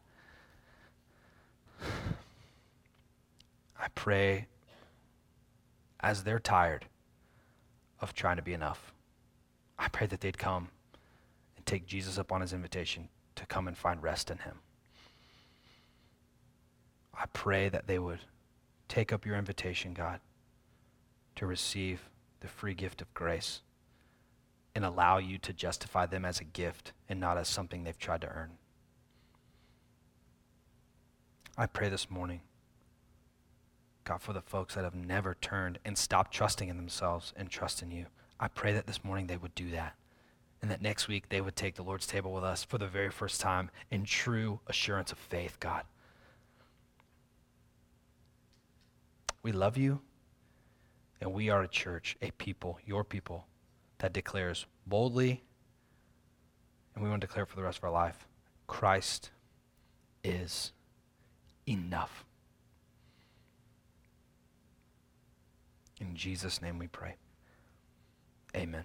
I 3.78 3.88
pray 3.94 4.46
as 6.00 6.24
they're 6.24 6.38
tired 6.38 6.86
of 8.00 8.14
trying 8.14 8.36
to 8.36 8.42
be 8.42 8.52
enough. 8.52 8.92
I 9.78 9.88
pray 9.88 10.06
that 10.06 10.20
they'd 10.20 10.38
come 10.38 10.68
and 11.56 11.64
take 11.66 11.86
Jesus 11.86 12.18
up 12.18 12.32
on 12.32 12.40
his 12.40 12.52
invitation 12.52 13.08
to 13.36 13.46
come 13.46 13.68
and 13.68 13.76
find 13.76 14.02
rest 14.02 14.30
in 14.30 14.38
him. 14.38 14.60
I 17.20 17.26
pray 17.34 17.68
that 17.68 17.86
they 17.86 17.98
would 17.98 18.20
take 18.88 19.12
up 19.12 19.26
your 19.26 19.36
invitation, 19.36 19.92
God, 19.92 20.20
to 21.36 21.44
receive 21.44 22.08
the 22.40 22.48
free 22.48 22.72
gift 22.72 23.02
of 23.02 23.12
grace 23.12 23.60
and 24.74 24.86
allow 24.86 25.18
you 25.18 25.36
to 25.36 25.52
justify 25.52 26.06
them 26.06 26.24
as 26.24 26.40
a 26.40 26.44
gift 26.44 26.94
and 27.10 27.20
not 27.20 27.36
as 27.36 27.46
something 27.46 27.84
they've 27.84 27.98
tried 27.98 28.22
to 28.22 28.28
earn. 28.28 28.52
I 31.58 31.66
pray 31.66 31.90
this 31.90 32.10
morning, 32.10 32.40
God, 34.04 34.22
for 34.22 34.32
the 34.32 34.40
folks 34.40 34.74
that 34.74 34.84
have 34.84 34.94
never 34.94 35.36
turned 35.42 35.78
and 35.84 35.98
stopped 35.98 36.32
trusting 36.32 36.70
in 36.70 36.78
themselves 36.78 37.34
and 37.36 37.50
trust 37.50 37.82
in 37.82 37.90
you. 37.90 38.06
I 38.38 38.48
pray 38.48 38.72
that 38.72 38.86
this 38.86 39.04
morning 39.04 39.26
they 39.26 39.36
would 39.36 39.54
do 39.54 39.70
that. 39.72 39.94
And 40.62 40.70
that 40.70 40.80
next 40.80 41.06
week 41.06 41.28
they 41.28 41.42
would 41.42 41.56
take 41.56 41.74
the 41.74 41.82
Lord's 41.82 42.06
table 42.06 42.32
with 42.32 42.44
us 42.44 42.64
for 42.64 42.78
the 42.78 42.86
very 42.86 43.10
first 43.10 43.42
time 43.42 43.70
in 43.90 44.04
true 44.04 44.60
assurance 44.66 45.12
of 45.12 45.18
faith, 45.18 45.58
God. 45.60 45.84
We 49.42 49.52
love 49.52 49.76
you, 49.76 50.00
and 51.20 51.32
we 51.32 51.48
are 51.48 51.62
a 51.62 51.68
church, 51.68 52.16
a 52.20 52.30
people, 52.32 52.78
your 52.84 53.04
people, 53.04 53.46
that 53.98 54.12
declares 54.12 54.66
boldly, 54.86 55.42
and 56.94 57.04
we 57.04 57.10
want 57.10 57.20
to 57.20 57.26
declare 57.26 57.46
for 57.46 57.56
the 57.56 57.62
rest 57.62 57.78
of 57.78 57.84
our 57.84 57.90
life 57.90 58.26
Christ 58.66 59.30
is 60.22 60.72
enough. 61.66 62.24
In 66.00 66.14
Jesus' 66.14 66.62
name 66.62 66.78
we 66.78 66.86
pray. 66.86 67.16
Amen. 68.56 68.84